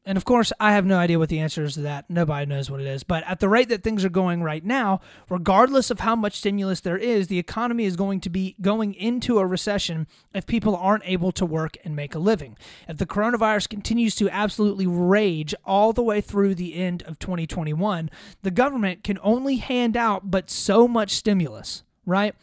And 0.10 0.17
of 0.17 0.26
course, 0.26 0.52
I 0.60 0.72
have 0.72 0.88
no 0.88 0.98
idea 0.98 1.19
what 1.19 1.30
the 1.30 1.38
answer 1.38 1.63
is 1.63 1.76
to 1.76 1.82
that. 1.82 2.10
Nobody 2.10 2.48
knows 2.48 2.72
what 2.72 2.82
it 2.82 2.88
is. 2.88 3.04
But 3.04 3.24
at 3.28 3.39
the 3.39 3.48
rate 3.48 3.69
that 3.69 3.84
things 3.84 4.04
are 4.04 4.10
going 4.10 4.41
right 4.41 4.65
now, 4.65 5.02
regardless 5.30 5.91
of 5.91 6.00
how 6.00 6.15
much 6.15 6.39
stimulus 6.39 6.80
there 6.80 6.98
is, 6.98 7.28
the 7.28 7.38
economy 7.38 7.86
is 7.86 7.95
going 7.95 8.19
to 8.22 8.30
be 8.32 8.56
going 8.60 8.95
into 8.95 9.38
a 9.38 9.45
recession 9.45 10.08
if 10.34 10.48
people 10.48 10.76
aren't 10.76 11.04
able 11.06 11.32
to 11.34 11.45
work 11.45 11.78
and 11.86 11.95
make 11.95 12.15
a 12.15 12.19
living. 12.19 12.58
If 12.88 12.98
the 12.98 13.06
coronavirus 13.06 13.69
continues 13.69 14.15
to 14.15 14.28
absolutely 14.32 14.88
rage 14.88 15.54
all 15.63 15.93
the 15.93 16.02
way 16.02 16.22
through 16.22 16.56
the 16.56 16.74
end 16.74 17.04
of 17.04 17.19
2021, 17.19 18.10
the 18.41 18.50
government 18.50 19.04
can 19.04 19.19
only 19.22 19.58
hand 19.58 19.95
out 19.95 20.32
but 20.32 20.50
so 20.50 20.88
much 20.88 21.12
stimulus, 21.12 21.84
right? 22.08 22.34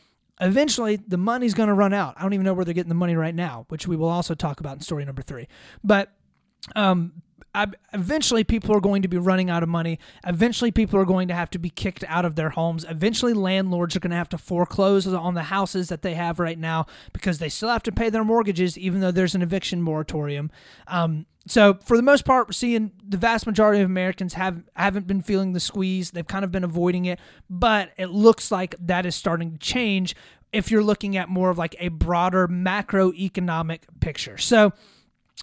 Eventually, 0.41 0.95
the 0.95 1.19
money's 1.19 1.55
going 1.55 1.69
to 1.69 1.75
run 1.75 1.93
out. 1.93 2.15
I 2.17 2.23
don't 2.23 2.33
even 2.33 2.47
know 2.47 2.55
where 2.55 2.65
they're 2.65 2.75
getting 2.75 2.91
the 2.91 2.95
money 2.95 3.17
right 3.17 3.35
now, 3.35 3.67
which 3.71 3.89
we 3.89 3.97
will 3.97 4.09
also 4.09 4.37
talk 4.37 4.61
about 4.61 4.77
in 4.77 4.83
story 4.83 5.05
number 5.05 5.23
three. 5.23 5.49
But 5.83 6.13
um, 6.77 7.23
eventually 7.93 8.45
people 8.45 8.75
are 8.77 8.81
going 8.81 9.03
to 9.03 9.09
be 9.09 9.19
running 9.19 9.51
out 9.51 9.63
of 9.63 9.69
money. 9.69 9.99
Eventually 10.27 10.71
people 10.71 10.99
are 11.01 11.05
going 11.05 11.29
to 11.29 11.35
have 11.35 11.51
to 11.51 11.59
be 11.59 11.71
kicked 11.71 12.05
out 12.09 12.25
of 12.25 12.35
their 12.35 12.51
homes. 12.51 12.85
Eventually 12.89 13.33
landlords 13.33 13.97
are 13.97 14.01
going 14.01 14.11
to 14.11 14.17
have 14.17 14.29
to 14.31 14.39
foreclose 14.39 15.07
on 15.07 15.35
the 15.35 15.45
houses 15.45 15.89
that 15.89 16.03
they 16.03 16.15
have 16.15 16.39
right 16.39 16.59
now 16.59 16.87
because 17.13 17.39
they 17.39 17.49
still 17.49 17.69
have 17.69 17.83
to 17.85 17.93
pay 17.93 18.11
their 18.11 18.25
mortgages 18.25 18.77
even 18.77 19.01
though 19.01 19.11
there's 19.11 19.35
an 19.35 19.43
eviction 19.43 19.83
moratorium. 19.83 20.51
Um, 20.87 21.27
so 21.47 21.75
for 21.75 21.97
the 21.97 22.03
most 22.03 22.25
part, 22.25 22.49
we're 22.49 22.53
seeing 22.53 22.91
the 23.07 23.17
vast 23.17 23.47
majority 23.47 23.81
of 23.81 23.87
Americans 23.87 24.35
have 24.35 24.65
haven't 24.75 25.07
been 25.07 25.23
feeling 25.23 25.53
the 25.53 25.61
squeeze. 25.61 26.11
They've 26.11 26.27
kind 26.27 26.45
of 26.45 26.51
been 26.51 26.65
avoiding 26.65 27.05
it, 27.05 27.21
but 27.49 27.93
it 27.97 28.07
looks 28.07 28.51
like 28.51 28.75
that 28.81 29.07
is 29.07 29.15
starting 29.15 29.53
to 29.53 29.59
change 29.59 30.17
if 30.53 30.71
you're 30.71 30.83
looking 30.83 31.17
at 31.17 31.29
more 31.29 31.51
of 31.51 31.59
like 31.59 31.77
a 31.79 31.89
broader 31.89 32.49
macroeconomic 32.49 33.81
picture. 34.01 34.39
So 34.39 34.73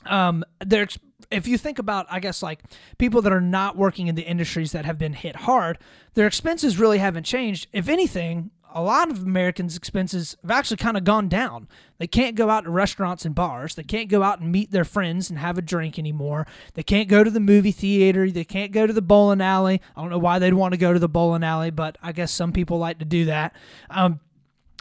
um, 0.06 0.44
there's 0.60 0.98
if 1.34 1.48
you 1.48 1.58
think 1.58 1.80
about, 1.80 2.06
I 2.10 2.20
guess, 2.20 2.44
like 2.44 2.64
people 2.98 3.22
that 3.24 3.34
are 3.34 3.42
not 3.42 3.76
working 3.76 4.08
in 4.08 4.16
the 4.16 4.22
industries 4.22 4.72
that 4.72 4.86
have 4.86 4.98
been 4.98 5.14
hit 5.14 5.36
hard, 5.36 5.80
their 6.14 6.28
expenses 6.28 6.78
really 6.78 7.00
haven't 7.00 7.24
changed. 7.24 7.68
If 7.74 7.90
anything, 7.90 8.52
a 8.76 8.82
lot 8.82 9.12
of 9.12 9.24
Americans' 9.24 9.76
expenses 9.76 10.36
have 10.42 10.52
actually 10.52 10.78
kind 10.78 10.98
of 10.98 11.04
gone 11.04 11.30
down. 11.30 11.68
They 11.98 12.08
can't 12.08 12.36
go 12.36 12.50
out 12.50 12.64
to 12.64 12.72
restaurants 12.72 13.26
and 13.26 13.36
bars. 13.36 13.76
They 13.76 13.84
can't 13.84 14.10
go 14.10 14.24
out 14.24 14.40
and 14.40 14.52
meet 14.52 14.72
their 14.72 14.86
friends 14.86 15.30
and 15.30 15.40
have 15.40 15.58
a 15.58 15.62
drink 15.62 16.00
anymore. 16.00 16.48
They 16.74 16.84
can't 16.84 17.08
go 17.08 17.24
to 17.24 17.30
the 17.30 17.40
movie 17.40 17.72
theater. 17.72 18.30
They 18.30 18.44
can't 18.44 18.72
go 18.72 18.88
to 18.88 18.94
the 18.94 19.02
bowling 19.02 19.42
alley. 19.42 19.82
I 19.96 20.02
don't 20.02 20.10
know 20.10 20.18
why 20.18 20.40
they'd 20.40 20.54
want 20.54 20.74
to 20.74 20.80
go 20.80 20.94
to 20.94 21.00
the 21.00 21.10
bowling 21.10 21.44
alley, 21.44 21.72
but 21.72 21.98
I 22.02 22.12
guess 22.12 22.32
some 22.32 22.52
people 22.52 22.78
like 22.80 23.00
to 23.00 23.06
do 23.06 23.26
that. 23.26 23.56
Um, 23.90 24.20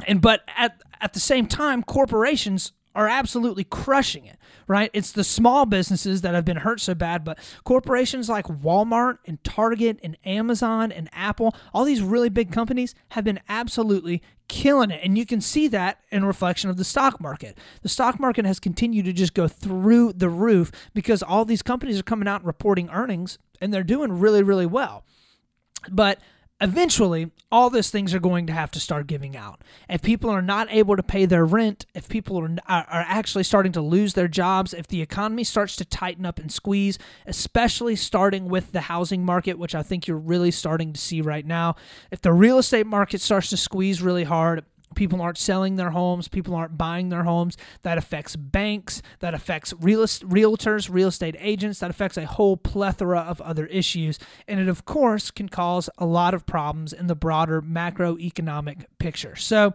and 0.06 0.20
but 0.20 0.42
at 0.56 0.80
at 1.00 1.12
the 1.12 1.20
same 1.20 1.46
time, 1.46 1.82
corporations 1.82 2.72
are 2.94 3.08
absolutely 3.08 3.64
crushing 3.64 4.26
it, 4.26 4.36
right? 4.66 4.90
It's 4.92 5.12
the 5.12 5.24
small 5.24 5.66
businesses 5.66 6.20
that 6.22 6.34
have 6.34 6.44
been 6.44 6.58
hurt 6.58 6.80
so 6.80 6.94
bad, 6.94 7.24
but 7.24 7.38
corporations 7.64 8.28
like 8.28 8.46
Walmart 8.46 9.18
and 9.26 9.42
Target 9.44 9.98
and 10.02 10.16
Amazon 10.24 10.92
and 10.92 11.08
Apple, 11.12 11.54
all 11.72 11.84
these 11.84 12.02
really 12.02 12.28
big 12.28 12.52
companies 12.52 12.94
have 13.10 13.24
been 13.24 13.40
absolutely 13.48 14.22
killing 14.48 14.90
it. 14.90 15.00
And 15.02 15.16
you 15.16 15.24
can 15.24 15.40
see 15.40 15.68
that 15.68 16.00
in 16.10 16.24
reflection 16.24 16.68
of 16.68 16.76
the 16.76 16.84
stock 16.84 17.20
market. 17.20 17.56
The 17.82 17.88
stock 17.88 18.20
market 18.20 18.44
has 18.44 18.60
continued 18.60 19.06
to 19.06 19.12
just 19.12 19.34
go 19.34 19.48
through 19.48 20.12
the 20.12 20.28
roof 20.28 20.70
because 20.92 21.22
all 21.22 21.44
these 21.44 21.62
companies 21.62 21.98
are 21.98 22.04
coming 22.04 22.28
out 22.28 22.42
and 22.42 22.46
reporting 22.46 22.90
earnings 22.90 23.38
and 23.60 23.72
they're 23.72 23.82
doing 23.82 24.18
really, 24.18 24.42
really 24.42 24.66
well. 24.66 25.04
But 25.90 26.20
eventually 26.62 27.30
all 27.50 27.68
these 27.68 27.90
things 27.90 28.14
are 28.14 28.20
going 28.20 28.46
to 28.46 28.52
have 28.52 28.70
to 28.70 28.80
start 28.80 29.06
giving 29.06 29.36
out. 29.36 29.60
If 29.90 30.00
people 30.00 30.30
are 30.30 30.40
not 30.40 30.68
able 30.70 30.96
to 30.96 31.02
pay 31.02 31.26
their 31.26 31.44
rent 31.44 31.84
if 31.94 32.08
people 32.08 32.38
are, 32.38 32.56
are 32.68 33.04
actually 33.08 33.44
starting 33.44 33.72
to 33.72 33.80
lose 33.80 34.14
their 34.14 34.28
jobs 34.28 34.72
if 34.72 34.86
the 34.86 35.02
economy 35.02 35.44
starts 35.44 35.76
to 35.76 35.84
tighten 35.84 36.24
up 36.24 36.38
and 36.38 36.50
squeeze 36.52 36.98
especially 37.26 37.96
starting 37.96 38.48
with 38.48 38.72
the 38.72 38.82
housing 38.82 39.24
market 39.24 39.58
which 39.58 39.74
i 39.74 39.82
think 39.82 40.06
you're 40.06 40.16
really 40.16 40.50
starting 40.50 40.92
to 40.92 41.00
see 41.00 41.20
right 41.20 41.46
now 41.46 41.74
if 42.10 42.20
the 42.20 42.32
real 42.32 42.58
estate 42.58 42.86
market 42.86 43.20
starts 43.20 43.50
to 43.50 43.56
squeeze 43.56 44.00
really 44.00 44.24
hard 44.24 44.64
people 44.92 45.20
aren't 45.20 45.38
selling 45.38 45.76
their 45.76 45.90
homes, 45.90 46.28
people 46.28 46.54
aren't 46.54 46.78
buying 46.78 47.08
their 47.08 47.24
homes. 47.24 47.56
That 47.82 47.98
affects 47.98 48.36
banks, 48.36 49.02
that 49.20 49.34
affects 49.34 49.72
real 49.80 50.02
realtors, 50.02 50.88
real 50.90 51.08
estate 51.08 51.36
agents, 51.38 51.80
that 51.80 51.90
affects 51.90 52.16
a 52.16 52.26
whole 52.26 52.56
plethora 52.56 53.20
of 53.20 53.40
other 53.40 53.66
issues. 53.66 54.18
And 54.48 54.60
it, 54.60 54.68
of 54.68 54.84
course, 54.84 55.30
can 55.30 55.48
cause 55.48 55.88
a 55.98 56.06
lot 56.06 56.34
of 56.34 56.46
problems 56.46 56.92
in 56.92 57.06
the 57.06 57.14
broader 57.14 57.62
macroeconomic 57.62 58.84
picture. 58.98 59.36
So, 59.36 59.74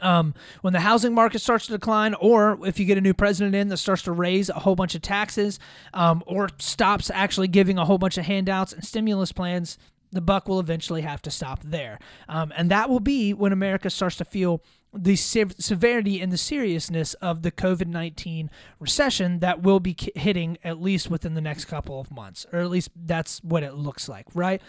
um, 0.00 0.34
when 0.62 0.72
the 0.72 0.80
housing 0.80 1.12
market 1.12 1.40
starts 1.40 1.66
to 1.66 1.72
decline, 1.72 2.14
or 2.14 2.58
if 2.66 2.78
you 2.78 2.86
get 2.86 2.96
a 2.96 3.02
new 3.02 3.12
president 3.12 3.54
in 3.54 3.68
that 3.68 3.76
starts 3.76 4.02
to 4.02 4.12
raise 4.12 4.48
a 4.48 4.54
whole 4.60 4.74
bunch 4.74 4.94
of 4.94 5.02
taxes, 5.02 5.58
um, 5.92 6.22
or 6.26 6.48
stops 6.58 7.10
actually 7.12 7.48
giving 7.48 7.78
a 7.78 7.84
whole 7.84 7.98
bunch 7.98 8.16
of 8.16 8.24
handouts 8.24 8.72
and 8.72 8.84
stimulus 8.84 9.32
plans, 9.32 9.76
the 10.12 10.20
buck 10.20 10.48
will 10.48 10.60
eventually 10.60 11.02
have 11.02 11.22
to 11.22 11.30
stop 11.30 11.60
there. 11.64 11.98
Um, 12.28 12.52
and 12.56 12.70
that 12.70 12.88
will 12.88 13.00
be 13.00 13.32
when 13.32 13.52
America 13.52 13.90
starts 13.90 14.16
to 14.16 14.24
feel 14.24 14.62
the 14.94 15.16
severity 15.16 16.20
and 16.20 16.30
the 16.30 16.36
seriousness 16.36 17.14
of 17.14 17.40
the 17.40 17.50
COVID 17.50 17.86
19 17.86 18.50
recession 18.78 19.38
that 19.38 19.62
will 19.62 19.80
be 19.80 19.96
hitting 20.14 20.58
at 20.62 20.82
least 20.82 21.10
within 21.10 21.32
the 21.32 21.40
next 21.40 21.64
couple 21.64 21.98
of 21.98 22.10
months, 22.10 22.44
or 22.52 22.58
at 22.60 22.68
least 22.68 22.90
that's 22.94 23.42
what 23.42 23.62
it 23.62 23.74
looks 23.74 24.08
like, 24.08 24.26
right? 24.34 24.60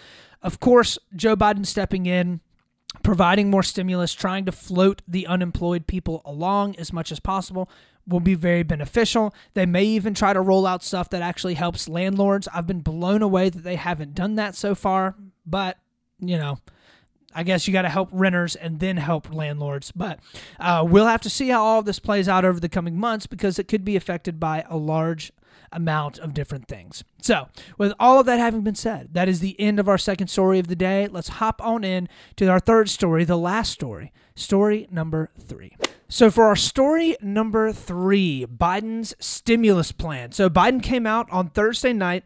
Of 0.42 0.62
course, 0.62 0.98
Joe 1.14 1.36
Biden 1.36 1.66
stepping 1.66 2.06
in 2.06 2.40
providing 3.02 3.50
more 3.50 3.64
stimulus, 3.64 4.14
trying 4.14 4.46
to 4.46 4.52
float 4.52 5.02
the 5.08 5.28
unemployed 5.28 5.88
people 5.88 6.22
along 6.26 6.76
as 6.78 6.94
much 6.94 7.12
as 7.12 7.20
possible 7.20 7.70
will 8.08 8.20
be 8.20 8.36
very 8.36 8.64
beneficial. 8.64 9.34
They 9.54 9.66
may 9.66 9.84
even 9.84 10.14
try 10.14 10.34
to 10.34 10.42
roll 10.42 10.68
out 10.68 10.84
stuff 10.84 11.10
that 11.10 11.22
actually 11.22 11.54
helps 11.56 11.90
landlords. 11.90 12.48
I've 12.54 12.68
been 12.68 12.82
blown 12.82 13.22
away 13.22 13.50
that 13.50 13.64
they 13.64 13.78
haven't 13.78 14.14
done 14.14 14.36
that 14.36 14.56
so 14.56 14.76
far, 14.76 15.16
but 15.46 15.78
you 16.20 16.38
know, 16.38 16.60
I 17.36 17.44
guess 17.44 17.68
you 17.68 17.74
got 17.74 17.84
to 17.84 17.90
help 17.90 18.10
renters 18.12 18.56
and 18.56 18.80
then 18.80 18.98
help 18.98 19.34
landlords. 19.34 19.92
But 19.92 20.20
uh, 20.60 20.86
we'll 20.88 21.08
have 21.08 21.22
to 21.22 21.30
see 21.30 21.50
how 21.50 21.64
all 21.64 21.82
this 21.82 22.00
plays 22.00 22.28
out 22.28 22.46
over 22.46 22.60
the 22.60 22.70
coming 22.70 22.98
months 22.98 23.28
because 23.28 23.60
it 23.60 23.68
could 23.68 23.84
be 23.84 23.96
affected 23.96 24.40
by 24.40 24.66
a 24.70 24.78
large 24.78 25.32
amount 25.72 26.20
of 26.20 26.34
different 26.34 26.68
things. 26.68 27.04
So, 27.22 27.48
with 27.78 27.94
all 28.00 28.20
of 28.20 28.26
that 28.28 28.40
having 28.40 28.62
been 28.62 28.76
said, 28.76 29.14
that 29.14 29.28
is 29.28 29.40
the 29.40 29.60
end 29.60 29.80
of 29.80 29.90
our 29.90 29.98
second 29.98 30.28
story 30.28 30.60
of 30.60 30.68
the 30.68 30.76
day. 30.76 31.08
Let's 31.08 31.30
hop 31.30 31.64
on 31.64 31.84
in 31.84 32.08
to 32.36 32.48
our 32.48 32.60
third 32.60 32.90
story, 32.90 33.24
the 33.24 33.38
last 33.38 33.72
story, 33.72 34.12
story 34.36 34.88
number 34.92 35.32
three. 35.40 35.76
So, 36.08 36.30
for 36.30 36.46
our 36.46 36.56
story 36.56 37.18
number 37.22 37.72
three, 37.72 38.46
Biden's 38.46 39.16
stimulus 39.20 39.92
plan. 39.92 40.32
So, 40.32 40.50
Biden 40.50 40.82
came 40.82 41.08
out 41.08 41.30
on 41.32 41.50
Thursday 41.50 41.94
night 41.94 42.24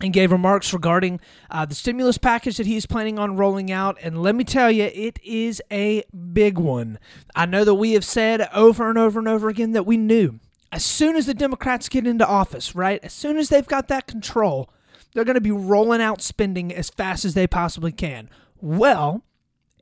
and 0.00 0.12
gave 0.12 0.30
remarks 0.30 0.72
regarding 0.72 1.20
uh, 1.50 1.64
the 1.64 1.74
stimulus 1.74 2.18
package 2.18 2.56
that 2.56 2.66
he's 2.66 2.86
planning 2.86 3.18
on 3.18 3.36
rolling 3.36 3.70
out. 3.70 3.98
And 4.02 4.22
let 4.22 4.34
me 4.34 4.44
tell 4.44 4.70
you, 4.70 4.84
it 4.84 5.18
is 5.24 5.62
a 5.70 6.04
big 6.32 6.58
one. 6.58 6.98
I 7.34 7.46
know 7.46 7.64
that 7.64 7.74
we 7.74 7.92
have 7.92 8.04
said 8.04 8.48
over 8.52 8.88
and 8.88 8.98
over 8.98 9.18
and 9.18 9.28
over 9.28 9.48
again 9.48 9.72
that 9.72 9.86
we 9.86 9.96
knew 9.96 10.38
as 10.70 10.84
soon 10.84 11.16
as 11.16 11.26
the 11.26 11.34
Democrats 11.34 11.88
get 11.88 12.06
into 12.06 12.26
office, 12.26 12.74
right? 12.74 13.00
As 13.02 13.12
soon 13.12 13.36
as 13.38 13.48
they've 13.48 13.66
got 13.66 13.88
that 13.88 14.06
control, 14.06 14.70
they're 15.14 15.24
going 15.24 15.34
to 15.34 15.40
be 15.40 15.50
rolling 15.50 16.02
out 16.02 16.20
spending 16.20 16.72
as 16.72 16.90
fast 16.90 17.24
as 17.24 17.34
they 17.34 17.46
possibly 17.46 17.92
can. 17.92 18.28
Well, 18.60 19.24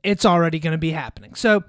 it's 0.03 0.25
already 0.25 0.59
going 0.59 0.71
to 0.71 0.77
be 0.77 0.91
happening. 0.91 1.35
So, 1.35 1.63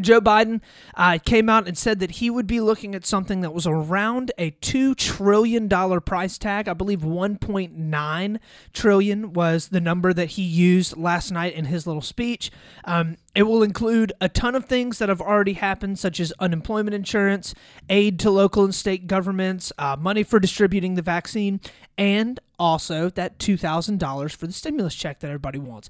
Joe 0.00 0.20
Biden 0.20 0.60
uh, 0.94 1.18
came 1.24 1.48
out 1.48 1.66
and 1.66 1.76
said 1.76 1.98
that 2.00 2.12
he 2.12 2.28
would 2.28 2.46
be 2.46 2.60
looking 2.60 2.94
at 2.94 3.06
something 3.06 3.40
that 3.40 3.54
was 3.54 3.66
around 3.66 4.30
a 4.36 4.50
$2 4.50 4.94
trillion 4.94 5.68
price 6.02 6.36
tag. 6.36 6.68
I 6.68 6.74
believe 6.74 7.00
1.9 7.00 8.38
trillion 8.74 9.32
was 9.32 9.68
the 9.68 9.80
number 9.80 10.12
that 10.12 10.30
he 10.32 10.42
used 10.42 10.96
last 10.96 11.30
night 11.30 11.54
in 11.54 11.66
his 11.66 11.86
little 11.86 12.02
speech. 12.02 12.50
Um, 12.84 13.16
it 13.34 13.44
will 13.44 13.62
include 13.62 14.12
a 14.20 14.28
ton 14.28 14.54
of 14.54 14.66
things 14.66 14.98
that 14.98 15.08
have 15.08 15.22
already 15.22 15.54
happened, 15.54 15.98
such 15.98 16.20
as 16.20 16.32
unemployment 16.38 16.94
insurance, 16.94 17.54
aid 17.88 18.18
to 18.20 18.30
local 18.30 18.64
and 18.64 18.74
state 18.74 19.06
governments, 19.06 19.72
uh, 19.78 19.96
money 19.98 20.22
for 20.22 20.38
distributing 20.38 20.96
the 20.96 21.02
vaccine, 21.02 21.60
and 21.96 22.40
also 22.58 23.08
that 23.10 23.38
$2,000 23.38 24.36
for 24.36 24.46
the 24.46 24.52
stimulus 24.52 24.94
check 24.94 25.20
that 25.20 25.28
everybody 25.28 25.58
wants. 25.58 25.88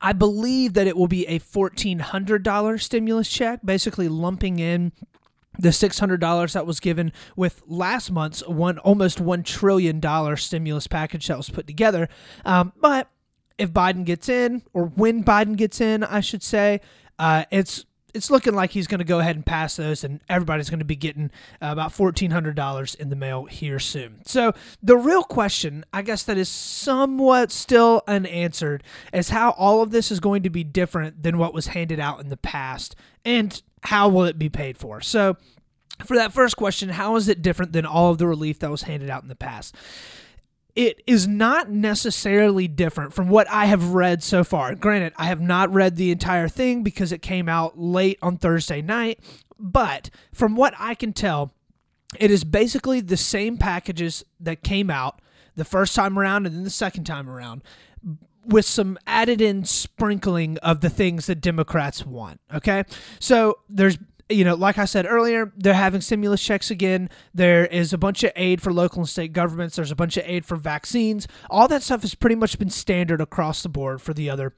I 0.00 0.12
believe 0.12 0.74
that 0.74 0.86
it 0.86 0.96
will 0.96 1.08
be 1.08 1.26
a 1.26 1.38
$1,400 1.38 2.80
stimulus 2.80 3.28
check, 3.28 3.60
basically 3.64 4.08
lumping 4.08 4.58
in 4.58 4.92
the 5.58 5.70
$600 5.70 6.52
that 6.52 6.66
was 6.66 6.78
given 6.78 7.12
with 7.34 7.62
last 7.66 8.10
month's 8.10 8.46
one 8.46 8.78
almost 8.78 9.18
$1 9.18 9.44
trillion 9.44 10.36
stimulus 10.36 10.86
package 10.86 11.26
that 11.26 11.36
was 11.36 11.50
put 11.50 11.66
together. 11.66 12.08
Um, 12.44 12.72
but 12.80 13.10
if 13.58 13.72
Biden 13.72 14.04
gets 14.04 14.28
in, 14.28 14.62
or 14.72 14.86
when 14.86 15.24
Biden 15.24 15.56
gets 15.56 15.80
in, 15.80 16.04
I 16.04 16.20
should 16.20 16.42
say, 16.42 16.80
uh, 17.18 17.44
it's 17.50 17.84
it's 18.14 18.30
looking 18.30 18.54
like 18.54 18.70
he's 18.70 18.86
going 18.86 18.98
to 18.98 19.04
go 19.04 19.18
ahead 19.18 19.36
and 19.36 19.44
pass 19.44 19.76
those, 19.76 20.02
and 20.04 20.20
everybody's 20.28 20.70
going 20.70 20.78
to 20.78 20.84
be 20.84 20.96
getting 20.96 21.30
uh, 21.62 21.68
about 21.70 21.92
fourteen 21.92 22.30
hundred 22.30 22.56
dollars 22.56 22.94
in 22.94 23.10
the 23.10 23.16
mail 23.16 23.44
here 23.44 23.78
soon. 23.78 24.20
So 24.24 24.52
the 24.82 24.96
real 24.96 25.22
question, 25.22 25.84
I 25.92 26.02
guess, 26.02 26.22
that 26.24 26.38
is 26.38 26.48
somewhat 26.48 27.52
still 27.52 28.02
unanswered, 28.06 28.82
is 29.12 29.30
how 29.30 29.50
all 29.50 29.82
of 29.82 29.90
this 29.90 30.10
is 30.10 30.20
going 30.20 30.42
to 30.42 30.50
be 30.50 30.64
different 30.64 31.22
than 31.22 31.38
what 31.38 31.54
was 31.54 31.68
handed 31.68 32.00
out 32.00 32.20
in 32.20 32.28
the 32.28 32.36
past, 32.36 32.96
and 33.24 33.60
how 33.84 34.08
will 34.08 34.24
it 34.24 34.38
be 34.38 34.48
paid 34.48 34.78
for? 34.78 35.00
So, 35.00 35.36
for 36.04 36.16
that 36.16 36.32
first 36.32 36.56
question, 36.56 36.90
how 36.90 37.16
is 37.16 37.28
it 37.28 37.42
different 37.42 37.72
than 37.72 37.86
all 37.86 38.10
of 38.10 38.18
the 38.18 38.26
relief 38.26 38.58
that 38.60 38.70
was 38.70 38.82
handed 38.82 39.10
out 39.10 39.22
in 39.22 39.28
the 39.28 39.36
past? 39.36 39.74
It 40.78 41.02
is 41.08 41.26
not 41.26 41.68
necessarily 41.68 42.68
different 42.68 43.12
from 43.12 43.28
what 43.28 43.50
I 43.50 43.66
have 43.66 43.94
read 43.94 44.22
so 44.22 44.44
far. 44.44 44.76
Granted, 44.76 45.12
I 45.16 45.24
have 45.24 45.40
not 45.40 45.74
read 45.74 45.96
the 45.96 46.12
entire 46.12 46.46
thing 46.46 46.84
because 46.84 47.10
it 47.10 47.20
came 47.20 47.48
out 47.48 47.76
late 47.76 48.16
on 48.22 48.36
Thursday 48.36 48.80
night, 48.80 49.18
but 49.58 50.08
from 50.32 50.54
what 50.54 50.74
I 50.78 50.94
can 50.94 51.12
tell, 51.12 51.52
it 52.20 52.30
is 52.30 52.44
basically 52.44 53.00
the 53.00 53.16
same 53.16 53.58
packages 53.58 54.24
that 54.38 54.62
came 54.62 54.88
out 54.88 55.20
the 55.56 55.64
first 55.64 55.96
time 55.96 56.16
around 56.16 56.46
and 56.46 56.54
then 56.54 56.62
the 56.62 56.70
second 56.70 57.02
time 57.02 57.28
around 57.28 57.64
with 58.46 58.64
some 58.64 58.96
added 59.04 59.40
in 59.40 59.64
sprinkling 59.64 60.58
of 60.58 60.80
the 60.80 60.90
things 60.90 61.26
that 61.26 61.40
Democrats 61.40 62.06
want. 62.06 62.40
Okay. 62.54 62.84
So 63.18 63.58
there's 63.68 63.98
you 64.28 64.44
know, 64.44 64.54
like 64.54 64.78
I 64.78 64.84
said 64.84 65.06
earlier, 65.08 65.52
they're 65.56 65.74
having 65.74 66.00
stimulus 66.00 66.42
checks 66.42 66.70
again. 66.70 67.08
There 67.34 67.66
is 67.66 67.92
a 67.92 67.98
bunch 67.98 68.22
of 68.24 68.32
aid 68.36 68.60
for 68.60 68.72
local 68.72 69.00
and 69.00 69.08
state 69.08 69.32
governments. 69.32 69.76
There's 69.76 69.90
a 69.90 69.96
bunch 69.96 70.16
of 70.16 70.24
aid 70.26 70.44
for 70.44 70.56
vaccines. 70.56 71.26
All 71.50 71.68
that 71.68 71.82
stuff 71.82 72.02
has 72.02 72.14
pretty 72.14 72.36
much 72.36 72.58
been 72.58 72.70
standard 72.70 73.20
across 73.20 73.62
the 73.62 73.68
board 73.68 74.02
for 74.02 74.12
the 74.12 74.28
other 74.28 74.54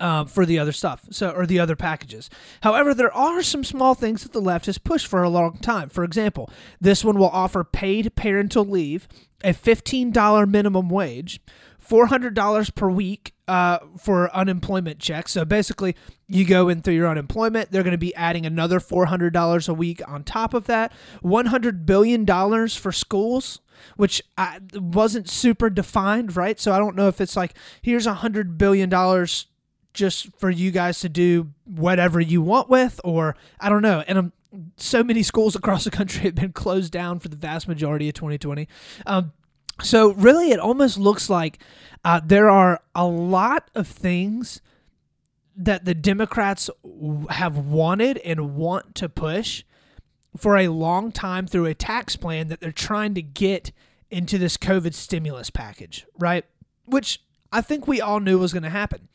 uh, 0.00 0.24
for 0.24 0.44
the 0.44 0.58
other 0.58 0.72
stuff, 0.72 1.04
so 1.10 1.30
or 1.30 1.46
the 1.46 1.60
other 1.60 1.76
packages. 1.76 2.28
However, 2.62 2.92
there 2.92 3.12
are 3.12 3.42
some 3.42 3.62
small 3.62 3.94
things 3.94 4.22
that 4.22 4.32
the 4.32 4.40
left 4.40 4.66
has 4.66 4.78
pushed 4.78 5.06
for 5.06 5.22
a 5.22 5.28
long 5.28 5.58
time. 5.58 5.88
For 5.88 6.02
example, 6.02 6.50
this 6.80 7.04
one 7.04 7.18
will 7.18 7.28
offer 7.28 7.62
paid 7.62 8.14
parental 8.16 8.64
leave, 8.64 9.06
a 9.44 9.52
fifteen 9.52 10.10
dollar 10.10 10.46
minimum 10.46 10.88
wage, 10.88 11.40
$400 11.88 12.74
per 12.74 12.88
week 12.88 13.34
uh, 13.48 13.78
for 13.98 14.34
unemployment 14.34 14.98
checks. 14.98 15.32
So 15.32 15.44
basically, 15.44 15.94
you 16.28 16.44
go 16.44 16.68
in 16.68 16.82
through 16.82 16.94
your 16.94 17.08
unemployment, 17.08 17.70
they're 17.70 17.82
going 17.82 17.92
to 17.92 17.98
be 17.98 18.14
adding 18.14 18.44
another 18.44 18.80
$400 18.80 19.68
a 19.68 19.74
week 19.74 20.02
on 20.08 20.24
top 20.24 20.54
of 20.54 20.66
that. 20.66 20.92
$100 21.22 21.86
billion 21.86 22.26
for 22.68 22.92
schools, 22.92 23.60
which 23.96 24.22
I, 24.36 24.60
wasn't 24.74 25.28
super 25.28 25.70
defined, 25.70 26.36
right? 26.36 26.58
So 26.58 26.72
I 26.72 26.78
don't 26.78 26.96
know 26.96 27.08
if 27.08 27.20
it's 27.20 27.36
like, 27.36 27.54
here's 27.82 28.06
$100 28.06 28.58
billion 28.58 28.90
just 29.92 30.28
for 30.38 30.50
you 30.50 30.70
guys 30.70 31.00
to 31.00 31.08
do 31.08 31.52
whatever 31.64 32.20
you 32.20 32.42
want 32.42 32.68
with, 32.68 33.00
or 33.02 33.36
I 33.60 33.68
don't 33.68 33.82
know. 33.82 34.04
And 34.06 34.18
um, 34.18 34.32
so 34.76 35.02
many 35.02 35.22
schools 35.22 35.56
across 35.56 35.84
the 35.84 35.90
country 35.90 36.22
have 36.24 36.34
been 36.34 36.52
closed 36.52 36.92
down 36.92 37.18
for 37.18 37.28
the 37.28 37.36
vast 37.36 37.68
majority 37.68 38.08
of 38.08 38.14
2020. 38.14 38.68
Um, 39.06 39.32
so, 39.82 40.12
really, 40.14 40.50
it 40.50 40.58
almost 40.58 40.98
looks 40.98 41.28
like 41.28 41.58
uh, 42.04 42.20
there 42.24 42.48
are 42.48 42.80
a 42.94 43.06
lot 43.06 43.70
of 43.74 43.86
things 43.86 44.60
that 45.56 45.84
the 45.84 45.94
Democrats 45.94 46.68
have 47.30 47.58
wanted 47.58 48.18
and 48.18 48.54
want 48.54 48.94
to 48.94 49.08
push 49.08 49.64
for 50.36 50.56
a 50.56 50.68
long 50.68 51.12
time 51.12 51.46
through 51.46 51.66
a 51.66 51.74
tax 51.74 52.14
plan 52.16 52.48
that 52.48 52.60
they're 52.60 52.72
trying 52.72 53.14
to 53.14 53.22
get 53.22 53.72
into 54.10 54.38
this 54.38 54.56
COVID 54.56 54.94
stimulus 54.94 55.50
package, 55.50 56.06
right? 56.18 56.44
Which 56.84 57.22
I 57.52 57.60
think 57.60 57.88
we 57.88 58.00
all 58.00 58.20
knew 58.20 58.38
was 58.38 58.52
going 58.52 58.62
to 58.62 58.70
happen. 58.70 59.08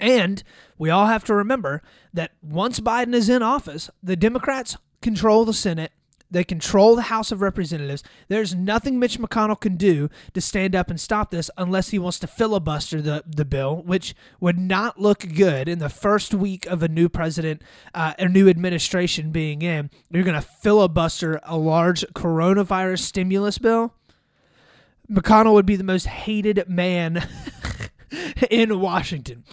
And 0.00 0.42
we 0.76 0.90
all 0.90 1.06
have 1.06 1.24
to 1.24 1.34
remember 1.34 1.82
that 2.12 2.32
once 2.42 2.80
Biden 2.80 3.14
is 3.14 3.28
in 3.28 3.42
office, 3.42 3.88
the 4.02 4.16
Democrats 4.16 4.76
control 5.00 5.44
the 5.44 5.54
Senate 5.54 5.92
They 6.30 6.44
control 6.44 6.94
the 6.94 7.02
House 7.02 7.32
of 7.32 7.40
Representatives. 7.40 8.02
There's 8.28 8.54
nothing 8.54 8.98
Mitch 8.98 9.18
McConnell 9.18 9.58
can 9.58 9.76
do 9.76 10.10
to 10.34 10.40
stand 10.40 10.74
up 10.74 10.90
and 10.90 11.00
stop 11.00 11.30
this 11.30 11.50
unless 11.56 11.88
he 11.88 11.98
wants 11.98 12.18
to 12.20 12.26
filibuster 12.26 13.00
the, 13.00 13.24
the 13.26 13.44
bill, 13.44 13.82
which 13.82 14.14
would 14.40 14.58
not 14.58 15.00
look 15.00 15.20
good 15.34 15.68
in 15.68 15.78
the 15.78 15.88
first 15.88 16.34
week 16.34 16.66
of 16.66 16.82
a 16.82 16.88
new 16.88 17.08
president, 17.08 17.62
uh, 17.94 18.12
a 18.18 18.28
new 18.28 18.48
administration 18.48 19.30
being 19.30 19.62
in. 19.62 19.90
You're 20.10 20.24
going 20.24 20.40
to 20.40 20.46
filibuster 20.46 21.40
a 21.44 21.56
large 21.56 22.02
coronavirus 22.14 23.00
stimulus 23.00 23.58
bill. 23.58 23.94
McConnell 25.10 25.54
would 25.54 25.66
be 25.66 25.76
the 25.76 25.84
most 25.84 26.06
hated 26.06 26.68
man 26.68 27.26
in 28.50 28.80
Washington. 28.80 29.44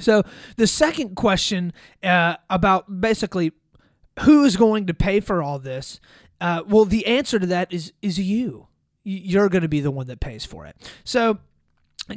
So 0.00 0.22
the 0.56 0.66
second 0.66 1.14
question 1.14 1.72
uh, 2.02 2.36
about 2.50 3.00
basically 3.00 3.52
who 4.22 4.44
is 4.44 4.56
going 4.56 4.86
to 4.86 4.94
pay 4.94 5.20
for 5.20 5.42
all 5.42 5.58
this? 5.58 6.00
Uh, 6.40 6.62
well, 6.66 6.84
the 6.84 7.06
answer 7.06 7.38
to 7.38 7.46
that 7.46 7.72
is 7.72 7.92
is 8.02 8.18
you. 8.18 8.68
You're 9.04 9.48
going 9.48 9.62
to 9.62 9.68
be 9.68 9.80
the 9.80 9.90
one 9.90 10.06
that 10.08 10.20
pays 10.20 10.44
for 10.44 10.66
it. 10.66 10.76
So 11.04 11.38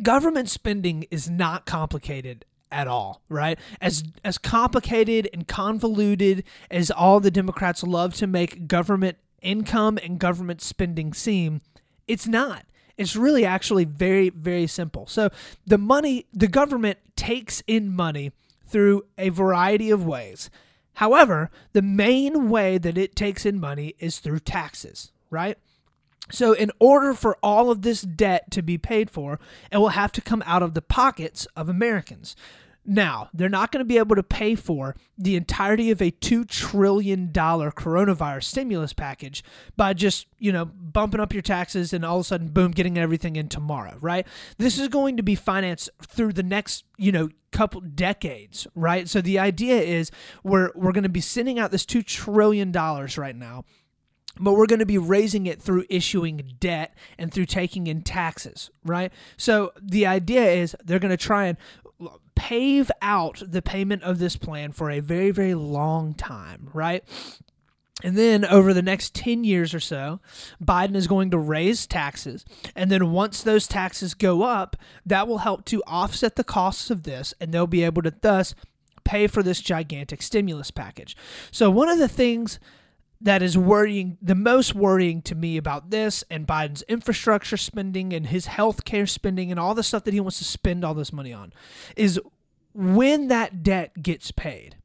government 0.04 0.50
spending 0.50 1.06
is 1.10 1.30
not 1.30 1.66
complicated 1.66 2.46
at 2.72 2.88
all, 2.88 3.22
right? 3.30 3.58
As 3.80 4.04
as 4.24 4.38
complicated 4.38 5.30
and 5.34 5.48
convoluted 5.48 6.44
as 6.70 6.92
all 6.92 7.20
the 7.20 7.32
Democrats 7.32 7.84
love 7.84 8.14
to 8.16 8.28
make 8.28 8.68
government 8.68 9.18
income 9.42 9.98
and 10.04 10.20
government 10.20 10.62
spending 10.62 11.14
seem, 11.14 11.62
it's 12.08 12.28
not. 12.28 12.66
It's 12.98 13.16
really 13.16 13.46
actually 13.46 13.86
very, 13.86 14.30
very 14.30 14.68
simple. 14.68 15.08
So 15.08 15.30
the 15.66 15.78
money, 15.78 16.28
the 16.34 16.48
government 16.48 17.00
takes 17.16 17.64
in 17.66 17.90
money 17.90 18.32
through 18.68 19.06
a 19.18 19.30
variety 19.30 19.90
of 19.90 20.06
ways. 20.06 20.50
However, 20.96 21.50
the 21.74 21.82
main 21.82 22.50
way 22.50 22.78
that 22.78 22.98
it 22.98 23.16
takes 23.16 23.46
in 23.46 23.60
money 23.60 23.96
is 24.00 24.20
through 24.20 24.40
taxes, 24.40 25.12
right? 25.30 25.58
So, 26.30 26.54
in 26.54 26.72
order 26.80 27.14
for 27.14 27.38
all 27.44 27.72
of 27.72 27.82
this 27.82 28.02
debt 28.02 28.52
to 28.52 28.62
be 28.62 28.78
paid 28.78 29.10
for, 29.10 29.40
it 29.72 29.78
will 29.78 29.90
have 29.90 30.12
to 30.14 30.22
come 30.22 30.44
out 30.46 30.64
of 30.64 30.74
the 30.74 30.82
pockets 30.82 31.48
of 31.56 31.68
Americans. 31.68 32.36
Now, 32.84 33.30
they're 33.34 33.48
not 33.48 33.72
going 33.72 33.82
to 33.82 33.88
be 33.88 34.00
able 34.00 34.16
to 34.16 34.24
pay 34.24 34.56
for 34.56 34.96
the 35.16 35.36
entirety 35.36 35.92
of 35.92 36.02
a 36.02 36.10
$2 36.12 36.48
trillion 36.48 37.32
coronavirus 37.32 38.44
stimulus 38.44 38.92
package 38.92 39.44
by 39.78 39.94
just, 39.94 40.26
you 40.40 40.52
know, 40.52 40.66
bumping 40.66 41.20
up 41.20 41.32
your 41.32 41.44
taxes 41.44 41.94
and 41.94 42.04
all 42.04 42.18
of 42.18 42.22
a 42.22 42.24
sudden, 42.24 42.48
boom, 42.48 42.72
getting 42.72 42.98
everything 42.98 43.36
in 43.36 43.50
tomorrow, 43.50 43.98
right? 44.02 44.26
This 44.58 44.80
is 44.80 44.88
going 44.88 45.16
to 45.18 45.24
be 45.24 45.36
financed 45.36 45.92
through 46.08 46.34
the 46.34 46.44
next, 46.44 46.84
you 46.98 47.12
know, 47.12 47.30
couple 47.52 47.82
decades, 47.82 48.66
right? 48.74 49.08
So 49.08 49.22
the 49.22 49.38
idea 49.38 49.80
is 49.80 50.10
we're, 50.44 50.72
we're 50.74 50.94
going 50.94 51.04
to 51.04 51.10
be 51.10 51.22
sending 51.22 51.60
out 51.60 51.70
this 51.70 51.86
$2 51.86 52.04
trillion 52.04 52.72
right 52.72 53.36
now 53.36 53.64
but 54.40 54.54
we're 54.54 54.66
going 54.66 54.80
to 54.80 54.86
be 54.86 54.98
raising 54.98 55.46
it 55.46 55.62
through 55.62 55.84
issuing 55.90 56.54
debt 56.60 56.96
and 57.18 57.34
through 57.34 57.46
taking 57.46 57.88
in 57.88 58.02
taxes, 58.02 58.72
right? 58.86 59.12
So 59.38 59.74
the 59.82 60.06
idea 60.06 60.46
is 60.46 60.76
they're 60.84 61.00
going 61.00 61.12
to 61.12 61.18
try 61.18 61.48
and 61.48 61.58
pave 62.42 62.90
out 63.04 63.44
the 63.46 63.62
payment 63.62 64.02
of 64.02 64.18
this 64.18 64.36
plan 64.36 64.72
for 64.72 64.90
a 64.90 65.00
very, 65.00 65.30
very 65.30 65.54
long 65.54 66.16
time, 66.16 66.72
right? 66.74 67.04
And 68.04 68.18
then 68.18 68.46
over 68.46 68.74
the 68.74 68.82
next 68.82 69.14
10 69.14 69.44
years 69.44 69.76
or 69.76 69.80
so, 69.80 70.20
Biden 70.60 70.96
is 70.96 71.06
going 71.06 71.30
to 71.30 71.38
raise 71.38 71.86
taxes. 71.86 72.44
And 72.76 72.90
then 72.90 73.12
once 73.12 73.44
those 73.44 73.68
taxes 73.68 74.16
go 74.16 74.42
up, 74.42 74.76
that 75.06 75.28
will 75.28 75.38
help 75.38 75.66
to 75.66 75.84
offset 75.86 76.36
the 76.36 76.44
costs 76.44 76.90
of 76.90 77.04
this, 77.04 77.36
and 77.40 77.52
they'll 77.52 77.68
be 77.68 77.84
able 77.84 78.02
to 78.02 78.14
thus 78.22 78.56
pay 79.04 79.28
for 79.28 79.44
this 79.44 79.62
gigantic 79.62 80.24
stimulus 80.24 80.72
package. 80.72 81.16
So, 81.52 81.70
one 81.70 81.90
of 81.90 82.00
the 82.00 82.08
things 82.08 82.60
that 83.22 83.44
is 83.44 83.56
worrying 83.56 84.18
the 84.22 84.36
most 84.36 84.74
worrying 84.74 85.22
to 85.22 85.36
me 85.36 85.56
about 85.56 85.92
this 85.92 86.24
and 86.30 86.48
Biden's 86.48 86.82
infrastructure 86.84 87.58
spending 87.58 88.14
and 88.14 88.28
his 88.28 88.48
health 88.48 88.84
care 88.84 89.06
spending 89.06 89.52
and 89.52 89.60
all 89.60 89.76
the 89.76 89.84
stuff 89.84 90.04
that 90.06 90.14
he 90.14 90.20
wants 90.20 90.40
to 90.40 90.44
spend 90.44 90.84
all 90.84 90.96
this 90.96 91.14
money 91.14 91.32
on 91.32 91.54
is 91.96 92.20
when 92.74 93.28
that 93.28 93.64
debt 93.64 94.02
gets 94.02 94.32
paid. 94.32 94.78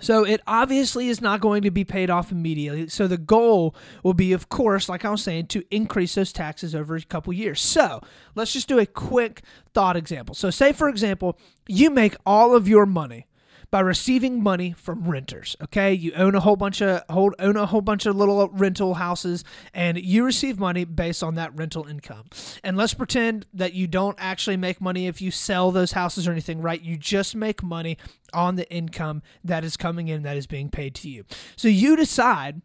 So 0.00 0.24
it 0.24 0.40
obviously 0.46 1.08
is 1.08 1.20
not 1.20 1.40
going 1.40 1.62
to 1.62 1.70
be 1.70 1.84
paid 1.84 2.08
off 2.08 2.30
immediately. 2.30 2.88
So 2.88 3.08
the 3.08 3.18
goal 3.18 3.74
will 4.02 4.14
be, 4.14 4.32
of 4.32 4.48
course, 4.48 4.88
like 4.88 5.04
I 5.04 5.10
was 5.10 5.22
saying, 5.22 5.46
to 5.48 5.64
increase 5.70 6.14
those 6.14 6.32
taxes 6.32 6.74
over 6.74 6.94
a 6.94 7.02
couple 7.02 7.32
years. 7.32 7.60
So 7.60 8.00
let's 8.34 8.52
just 8.52 8.68
do 8.68 8.78
a 8.78 8.86
quick 8.86 9.42
thought 9.74 9.96
example. 9.96 10.34
So 10.34 10.50
say, 10.50 10.72
for 10.72 10.88
example, 10.88 11.38
you 11.66 11.90
make 11.90 12.16
all 12.24 12.54
of 12.54 12.68
your 12.68 12.86
money 12.86 13.26
by 13.70 13.80
receiving 13.80 14.42
money 14.42 14.72
from 14.72 15.04
renters. 15.04 15.56
Okay, 15.62 15.92
you 15.92 16.12
own 16.14 16.34
a 16.34 16.40
whole 16.40 16.56
bunch 16.56 16.80
of 16.80 17.02
hold 17.10 17.34
own 17.38 17.56
a 17.56 17.66
whole 17.66 17.80
bunch 17.80 18.06
of 18.06 18.16
little 18.16 18.48
rental 18.48 18.94
houses, 18.94 19.44
and 19.74 19.98
you 19.98 20.24
receive 20.24 20.58
money 20.58 20.84
based 20.84 21.22
on 21.22 21.34
that 21.34 21.56
rental 21.56 21.86
income. 21.86 22.24
And 22.64 22.76
let's 22.76 22.94
pretend 22.94 23.46
that 23.52 23.74
you 23.74 23.86
don't 23.86 24.16
actually 24.18 24.56
make 24.56 24.80
money 24.80 25.06
if 25.06 25.20
you 25.20 25.30
sell 25.30 25.70
those 25.70 25.92
houses 25.92 26.26
or 26.26 26.32
anything, 26.32 26.62
right? 26.62 26.80
You 26.80 26.96
just 26.96 27.36
make 27.36 27.62
money 27.62 27.98
on 28.32 28.56
the 28.56 28.70
income 28.72 29.22
that 29.44 29.64
is 29.64 29.76
coming 29.76 30.08
in 30.08 30.22
that 30.22 30.36
is 30.36 30.46
being 30.46 30.70
paid 30.70 30.94
to 30.96 31.08
you. 31.08 31.24
So 31.56 31.68
you 31.68 31.96
decide 31.96 32.62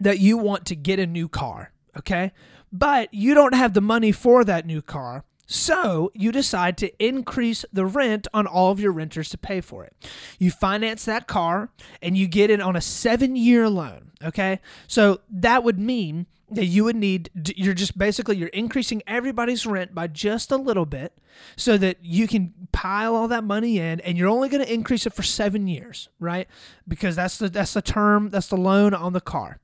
that 0.00 0.18
you 0.18 0.38
want 0.38 0.66
to 0.66 0.76
get 0.76 0.98
a 0.98 1.06
new 1.06 1.28
car, 1.28 1.72
okay? 1.96 2.32
But 2.72 3.12
you 3.12 3.34
don't 3.34 3.54
have 3.54 3.74
the 3.74 3.80
money 3.82 4.12
for 4.12 4.44
that 4.44 4.66
new 4.66 4.80
car. 4.80 5.24
So 5.52 6.10
you 6.14 6.32
decide 6.32 6.78
to 6.78 7.04
increase 7.04 7.66
the 7.70 7.84
rent 7.84 8.26
on 8.32 8.46
all 8.46 8.72
of 8.72 8.80
your 8.80 8.90
renters 8.90 9.28
to 9.30 9.38
pay 9.38 9.60
for 9.60 9.84
it. 9.84 9.94
You 10.38 10.50
finance 10.50 11.04
that 11.04 11.26
car 11.26 11.68
and 12.00 12.16
you 12.16 12.26
get 12.26 12.48
it 12.48 12.62
on 12.62 12.74
a 12.74 12.80
seven 12.80 13.36
year 13.36 13.68
loan. 13.68 14.12
Okay. 14.24 14.60
So 14.86 15.20
that 15.28 15.62
would 15.62 15.78
mean 15.78 16.26
that 16.50 16.64
you 16.64 16.84
would 16.84 16.96
need, 16.96 17.28
you're 17.54 17.74
just 17.74 17.98
basically, 17.98 18.36
you're 18.36 18.48
increasing 18.48 19.02
everybody's 19.06 19.66
rent 19.66 19.94
by 19.94 20.06
just 20.06 20.50
a 20.50 20.56
little 20.56 20.86
bit 20.86 21.12
so 21.54 21.76
that 21.76 21.98
you 22.02 22.26
can 22.26 22.54
pile 22.72 23.14
all 23.14 23.28
that 23.28 23.44
money 23.44 23.78
in 23.78 24.00
and 24.00 24.16
you're 24.16 24.28
only 24.28 24.48
going 24.48 24.64
to 24.64 24.72
increase 24.72 25.04
it 25.06 25.12
for 25.12 25.22
seven 25.22 25.66
years, 25.66 26.08
right? 26.18 26.48
Because 26.88 27.14
that's 27.14 27.36
the, 27.36 27.50
that's 27.50 27.74
the 27.74 27.82
term, 27.82 28.30
that's 28.30 28.48
the 28.48 28.56
loan 28.56 28.94
on 28.94 29.12
the 29.12 29.20
car. 29.20 29.58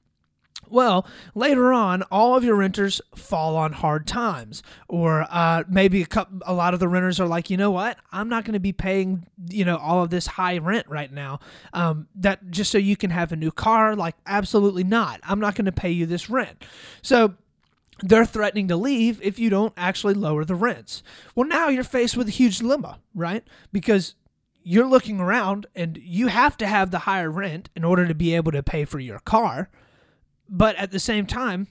Well, 0.70 1.06
later 1.34 1.72
on, 1.72 2.02
all 2.04 2.36
of 2.36 2.44
your 2.44 2.56
renters 2.56 3.00
fall 3.14 3.56
on 3.56 3.72
hard 3.72 4.06
times, 4.06 4.62
or 4.88 5.26
uh, 5.30 5.64
maybe 5.68 6.02
a, 6.02 6.06
couple, 6.06 6.40
a 6.46 6.52
lot 6.52 6.74
of 6.74 6.80
the 6.80 6.88
renters 6.88 7.20
are 7.20 7.26
like, 7.26 7.50
you 7.50 7.56
know 7.56 7.70
what, 7.70 7.98
I'm 8.12 8.28
not 8.28 8.44
going 8.44 8.54
to 8.54 8.60
be 8.60 8.72
paying, 8.72 9.26
you 9.48 9.64
know, 9.64 9.76
all 9.76 10.02
of 10.02 10.10
this 10.10 10.26
high 10.26 10.58
rent 10.58 10.86
right 10.88 11.12
now. 11.12 11.40
Um, 11.72 12.08
that 12.16 12.50
just 12.50 12.70
so 12.70 12.78
you 12.78 12.96
can 12.96 13.10
have 13.10 13.32
a 13.32 13.36
new 13.36 13.50
car, 13.50 13.96
like 13.96 14.14
absolutely 14.26 14.84
not. 14.84 15.20
I'm 15.22 15.40
not 15.40 15.54
going 15.54 15.66
to 15.66 15.72
pay 15.72 15.90
you 15.90 16.06
this 16.06 16.30
rent. 16.30 16.64
So 17.02 17.34
they're 18.02 18.26
threatening 18.26 18.68
to 18.68 18.76
leave 18.76 19.20
if 19.22 19.38
you 19.38 19.50
don't 19.50 19.72
actually 19.76 20.14
lower 20.14 20.44
the 20.44 20.54
rents. 20.54 21.02
Well, 21.34 21.48
now 21.48 21.68
you're 21.68 21.84
faced 21.84 22.16
with 22.16 22.28
a 22.28 22.32
huge 22.32 22.58
dilemma, 22.58 23.00
right? 23.14 23.44
Because 23.72 24.14
you're 24.62 24.86
looking 24.86 25.18
around 25.18 25.66
and 25.74 25.98
you 26.02 26.26
have 26.26 26.56
to 26.58 26.66
have 26.66 26.90
the 26.90 27.00
higher 27.00 27.30
rent 27.30 27.70
in 27.74 27.84
order 27.84 28.06
to 28.06 28.14
be 28.14 28.34
able 28.34 28.52
to 28.52 28.62
pay 28.62 28.84
for 28.84 28.98
your 28.98 29.18
car 29.20 29.70
but 30.48 30.76
at 30.76 30.90
the 30.90 30.98
same 30.98 31.26
time, 31.26 31.68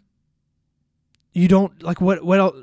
you 1.33 1.47
don't 1.47 1.83
like 1.83 2.01
what 2.01 2.23
what 2.23 2.39
else? 2.39 2.55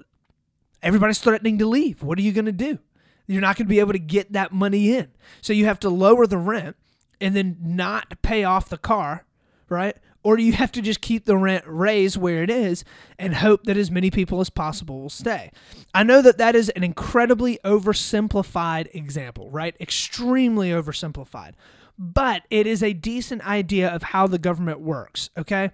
Everybody's 0.83 1.19
threatening 1.19 1.59
to 1.59 1.67
leave. 1.67 2.03
What 2.03 2.19
are 2.19 2.23
you 2.23 2.33
going 2.33 2.45
to 2.45 2.53
do? 2.53 2.79
You're 3.27 3.41
not 3.41 3.57
going 3.57 3.67
to 3.67 3.71
be 3.71 3.81
able 3.81 3.93
to 3.93 3.99
get 3.99 4.33
that 4.33 4.53
money 4.53 4.95
in. 4.95 5.09
So 5.41 5.53
you 5.53 5.65
have 5.65 5.81
to 5.81 5.89
lower 5.89 6.27
the 6.27 6.37
rent 6.37 6.77
and 7.21 7.35
then 7.35 7.57
not 7.61 8.21
pay 8.23 8.45
off 8.45 8.69
the 8.69 8.77
car, 8.77 9.25
right? 9.69 9.97
Or 10.23 10.39
you 10.39 10.53
have 10.53 10.73
to 10.73 10.83
just 10.83 11.01
keep 11.01 11.25
the 11.25 11.37
rent 11.37 11.65
raised 11.67 12.17
where 12.17 12.43
it 12.43 12.51
is 12.51 12.85
and 13.19 13.37
hope 13.37 13.65
that 13.65 13.77
as 13.77 13.91
many 13.91 14.11
people 14.11 14.41
as 14.41 14.51
possible 14.51 15.01
will 15.01 15.11
stay. 15.11 15.51
I 15.95 16.03
know 16.03 16.23
that 16.23 16.39
that 16.39 16.55
is 16.55 16.71
an 16.71 16.85
incredibly 16.85 17.59
oversimplified 17.65 18.95
example, 18.95 19.51
right? 19.51 19.77
Extremely 19.81 20.71
oversimplified. 20.71 21.53
But 21.99 22.43
it 22.51 22.67
is 22.67 22.83
a 22.83 22.93
decent 22.93 23.47
idea 23.47 23.89
of 23.89 24.03
how 24.03 24.27
the 24.27 24.39
government 24.39 24.81
works, 24.81 25.31
okay? 25.37 25.71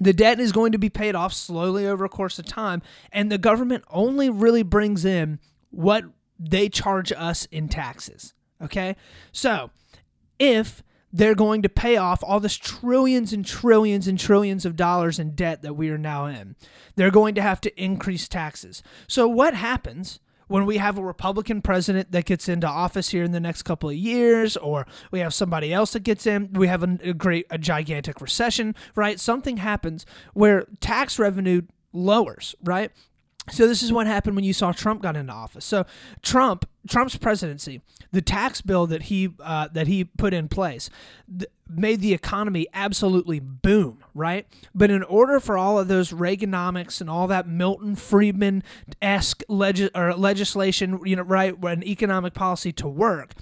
The 0.00 0.12
debt 0.12 0.38
is 0.38 0.52
going 0.52 0.72
to 0.72 0.78
be 0.78 0.90
paid 0.90 1.14
off 1.14 1.32
slowly 1.32 1.86
over 1.86 2.04
a 2.04 2.08
course 2.08 2.38
of 2.38 2.44
time 2.44 2.82
and 3.12 3.30
the 3.30 3.38
government 3.38 3.84
only 3.90 4.30
really 4.30 4.62
brings 4.62 5.04
in 5.04 5.38
what 5.70 6.04
they 6.38 6.68
charge 6.68 7.12
us 7.12 7.46
in 7.46 7.68
taxes 7.68 8.34
okay? 8.62 8.96
So 9.32 9.70
if 10.38 10.82
they're 11.12 11.34
going 11.34 11.62
to 11.62 11.68
pay 11.68 11.96
off 11.96 12.22
all 12.22 12.38
this 12.40 12.56
trillions 12.56 13.32
and 13.32 13.44
trillions 13.44 14.06
and 14.06 14.18
trillions 14.18 14.64
of 14.64 14.76
dollars 14.76 15.18
in 15.18 15.34
debt 15.34 15.62
that 15.62 15.74
we 15.74 15.90
are 15.90 15.98
now 15.98 16.26
in 16.26 16.54
they're 16.94 17.10
going 17.10 17.34
to 17.34 17.42
have 17.42 17.60
to 17.60 17.82
increase 17.82 18.28
taxes. 18.28 18.82
So 19.08 19.26
what 19.26 19.54
happens 19.54 20.20
when 20.50 20.66
we 20.66 20.78
have 20.78 20.98
a 20.98 21.02
Republican 21.02 21.62
president 21.62 22.10
that 22.10 22.24
gets 22.24 22.48
into 22.48 22.66
office 22.66 23.10
here 23.10 23.22
in 23.22 23.30
the 23.30 23.38
next 23.38 23.62
couple 23.62 23.88
of 23.88 23.94
years, 23.94 24.56
or 24.56 24.84
we 25.12 25.20
have 25.20 25.32
somebody 25.32 25.72
else 25.72 25.92
that 25.92 26.02
gets 26.02 26.26
in, 26.26 26.52
we 26.54 26.66
have 26.66 26.82
a, 26.82 26.98
a 27.04 27.14
great, 27.14 27.46
a 27.50 27.56
gigantic 27.56 28.20
recession, 28.20 28.74
right? 28.96 29.20
Something 29.20 29.58
happens 29.58 30.04
where 30.34 30.66
tax 30.80 31.20
revenue 31.20 31.62
lowers, 31.92 32.56
right? 32.64 32.90
So 33.48 33.66
this 33.66 33.82
is 33.82 33.92
what 33.92 34.06
happened 34.06 34.36
when 34.36 34.44
you 34.44 34.52
saw 34.52 34.72
Trump 34.72 35.02
got 35.02 35.16
into 35.16 35.32
office. 35.32 35.64
So 35.64 35.86
Trump, 36.22 36.68
Trump's 36.88 37.16
presidency, 37.16 37.80
the 38.12 38.22
tax 38.22 38.60
bill 38.60 38.86
that 38.88 39.04
he 39.04 39.30
uh, 39.40 39.68
that 39.72 39.86
he 39.86 40.04
put 40.04 40.34
in 40.34 40.48
place, 40.48 40.90
th- 41.26 41.50
made 41.68 42.00
the 42.00 42.12
economy 42.12 42.66
absolutely 42.74 43.40
boom, 43.40 44.04
right? 44.14 44.46
But 44.74 44.90
in 44.90 45.02
order 45.04 45.40
for 45.40 45.56
all 45.56 45.78
of 45.78 45.88
those 45.88 46.12
Reaganomics 46.12 47.00
and 47.00 47.08
all 47.08 47.26
that 47.28 47.48
Milton 47.48 47.96
Friedman 47.96 48.62
esque 49.00 49.42
or 49.48 50.14
legislation, 50.14 51.00
you 51.04 51.16
know, 51.16 51.22
right, 51.22 51.54
an 51.64 51.82
economic 51.82 52.34
policy 52.34 52.72
to 52.72 52.88
work, 52.88 53.34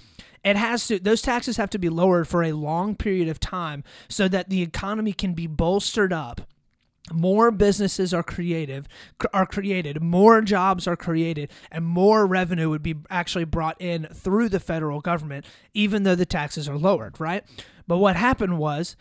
it 0.43 0.55
has 0.55 0.87
to 0.87 0.99
those 0.99 1.21
taxes 1.21 1.57
have 1.57 1.69
to 1.71 1.79
be 1.79 1.89
lowered 1.89 2.27
for 2.27 2.43
a 2.43 2.53
long 2.53 2.95
period 2.95 3.27
of 3.27 3.39
time 3.39 3.83
so 4.07 4.27
that 4.27 4.49
the 4.49 4.61
economy 4.61 5.13
can 5.13 5.33
be 5.33 5.47
bolstered 5.47 6.13
up 6.13 6.41
more 7.13 7.51
businesses 7.51 8.13
are 8.13 8.23
creative 8.23 8.87
are 9.33 9.45
created 9.45 10.01
more 10.01 10.41
jobs 10.41 10.87
are 10.87 10.95
created 10.95 11.49
and 11.71 11.85
more 11.85 12.25
revenue 12.25 12.69
would 12.69 12.83
be 12.83 12.95
actually 13.09 13.45
brought 13.45 13.79
in 13.81 14.05
through 14.13 14.49
the 14.49 14.59
federal 14.59 15.01
government 15.01 15.45
even 15.73 16.03
though 16.03 16.15
the 16.15 16.25
taxes 16.25 16.67
are 16.67 16.77
lowered 16.77 17.19
right? 17.19 17.43
But 17.87 17.97
what 17.97 18.15
happened 18.15 18.57
was 18.57 18.95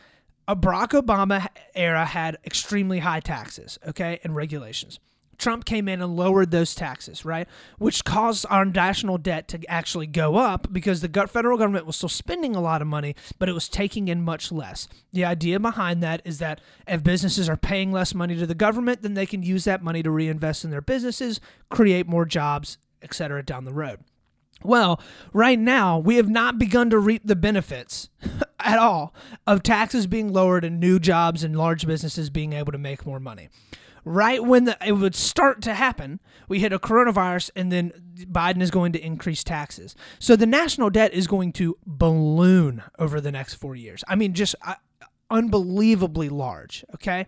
a 0.47 0.57
Barack 0.57 1.01
Obama 1.01 1.47
era 1.75 2.07
had 2.07 2.39
extremely 2.45 3.01
high 3.01 3.21
taxes 3.21 3.79
okay 3.87 4.21
and 4.25 4.35
regulations 4.35 5.01
Trump 5.39 5.65
came 5.65 5.89
in 5.89 6.03
and 6.03 6.17
lowered 6.17 6.51
those 6.51 6.75
taxes, 6.75 7.25
right? 7.25 7.49
Which 7.79 8.05
caused 8.05 8.45
our 8.51 8.65
national 8.65 9.19
debt 9.19 9.47
to 9.49 9.61
actually 9.69 10.09
go 10.09 10.37
up 10.37 10.73
because 10.73 11.01
the 11.01 11.27
federal 11.29 11.57
government 11.57 11.87
was 11.87 11.97
still 11.97 12.09
spending 12.09 12.57
a 12.57 12.61
lot 12.61 12.83
of 12.83 12.89
money, 12.89 13.15
but 13.39 13.49
it 13.49 13.53
was 13.53 13.69
taking 13.69 14.09
in 14.09 14.23
much 14.23 14.51
less. 14.51 14.89
The 15.13 15.25
idea 15.25 15.61
behind 15.61 16.03
that 16.03 16.21
is 16.25 16.39
that 16.39 16.61
if 16.87 17.05
businesses 17.05 17.49
are 17.49 17.57
paying 17.57 17.93
less 17.93 18.15
money 18.15 18.37
to 18.37 18.47
the 18.47 18.55
government, 18.55 19.03
then 19.03 19.15
they 19.15 19.27
can 19.27 19.43
use 19.43 19.65
that 19.65 19.83
money 19.83 20.03
to 20.03 20.11
reinvest 20.11 20.65
in 20.65 20.71
their 20.71 20.83
businesses, 20.83 21.41
create 21.71 22.09
more 22.09 22.25
jobs, 22.25 22.79
etc. 23.03 23.43
down 23.45 23.65
the 23.65 23.73
road. 23.73 24.01
Well, 24.65 25.01
right 25.33 25.59
now, 25.59 25.99
we 25.99 26.17
have 26.17 26.29
not 26.29 26.59
begun 26.59 26.91
to 26.91 26.99
reap 26.99 27.23
the 27.25 27.37
benefits 27.37 28.09
at 28.61 28.77
all 28.77 29.15
of 29.47 29.63
taxes 29.63 30.09
being 30.09 30.33
lowered 30.33 30.65
and 30.65 30.81
new 30.81 30.99
jobs 30.99 31.45
and 31.45 31.57
large 31.57 31.87
businesses 31.87 32.29
being 32.29 32.55
able 32.55 32.73
to 32.73 32.79
make 32.79 33.07
more 33.07 33.21
money 33.21 33.51
right 34.09 34.43
when 34.43 34.65
the, 34.65 34.77
it 34.85 34.93
would 34.93 35.15
start 35.15 35.61
to 35.63 35.75
happen, 35.75 36.19
we 36.49 36.61
hit 36.61 36.73
a 36.73 36.79
coronavirus, 36.79 37.51
and 37.55 37.71
then 37.71 37.93
Biden 38.31 38.63
is 38.63 38.71
going 38.71 38.93
to 38.93 39.05
increase 39.05 39.45
taxes. 39.45 39.95
So 40.19 40.35
the 40.35 40.47
national 40.47 40.91
debt 40.91 41.13
is 41.13 41.27
going 41.27 41.53
to 41.55 41.77
balloon 41.87 42.83
over 42.99 43.21
the 43.21 43.31
next 43.31 43.55
four 43.55 43.77
years. 43.77 44.03
I 44.09 44.17
mean, 44.17 44.33
just 44.33 44.55
uh, 44.67 44.75
unbelievably 45.31 46.31
large. 46.31 46.85
Okay, 46.95 47.27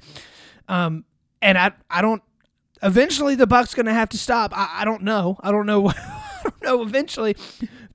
um, 0.68 1.04
and 1.42 1.58
I 1.58 1.72
I 1.90 2.00
don't. 2.00 2.22
Eventually, 2.82 3.34
the 3.34 3.46
buck's 3.46 3.74
going 3.74 3.86
to 3.86 3.92
have 3.92 4.08
to 4.08 4.18
stop. 4.18 4.56
I, 4.56 4.80
I 4.80 4.84
don't 4.86 5.02
know. 5.02 5.36
I 5.42 5.52
don't 5.52 5.66
know. 5.66 5.88
I 5.90 6.42
don't 6.42 6.62
know. 6.62 6.82
Eventually, 6.82 7.36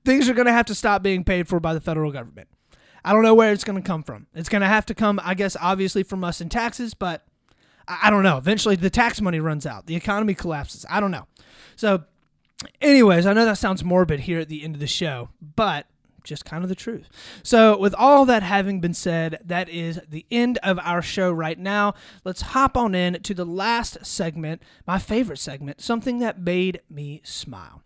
things 0.04 0.28
are 0.28 0.34
going 0.34 0.46
to 0.46 0.52
have 0.52 0.66
to 0.66 0.76
stop 0.76 1.02
being 1.02 1.24
paid 1.24 1.48
for 1.48 1.58
by 1.58 1.74
the 1.74 1.80
federal 1.80 2.12
government. 2.12 2.48
I 3.04 3.12
don't 3.12 3.22
know 3.22 3.34
where 3.34 3.52
it's 3.52 3.64
going 3.64 3.80
to 3.80 3.86
come 3.86 4.04
from. 4.04 4.28
It's 4.34 4.48
going 4.48 4.62
to 4.62 4.68
have 4.68 4.86
to 4.86 4.94
come, 4.94 5.20
I 5.22 5.34
guess, 5.34 5.56
obviously 5.60 6.04
from 6.04 6.22
us 6.22 6.40
in 6.40 6.48
taxes, 6.48 6.94
but 6.94 7.24
I 7.88 8.10
don't 8.10 8.22
know. 8.22 8.36
Eventually, 8.36 8.76
the 8.76 8.90
tax 8.90 9.20
money 9.20 9.40
runs 9.40 9.66
out. 9.66 9.86
The 9.86 9.96
economy 9.96 10.34
collapses. 10.34 10.84
I 10.90 11.00
don't 11.00 11.10
know. 11.10 11.26
So, 11.76 12.04
anyways, 12.80 13.26
I 13.26 13.32
know 13.32 13.44
that 13.44 13.58
sounds 13.58 13.84
morbid 13.84 14.20
here 14.20 14.40
at 14.40 14.48
the 14.48 14.64
end 14.64 14.74
of 14.74 14.80
the 14.80 14.86
show, 14.86 15.30
but 15.40 15.86
just 16.24 16.44
kind 16.44 16.62
of 16.62 16.68
the 16.68 16.74
truth. 16.74 17.08
So, 17.42 17.78
with 17.78 17.94
all 17.94 18.24
that 18.26 18.42
having 18.42 18.80
been 18.80 18.94
said, 18.94 19.38
that 19.44 19.68
is 19.68 20.00
the 20.08 20.26
end 20.30 20.58
of 20.62 20.78
our 20.80 21.00
show 21.00 21.30
right 21.30 21.58
now. 21.58 21.94
Let's 22.24 22.42
hop 22.42 22.76
on 22.76 22.94
in 22.94 23.22
to 23.22 23.34
the 23.34 23.46
last 23.46 24.04
segment, 24.04 24.62
my 24.86 24.98
favorite 24.98 25.38
segment, 25.38 25.80
something 25.80 26.18
that 26.18 26.40
made 26.40 26.80
me 26.90 27.22
smile. 27.24 27.82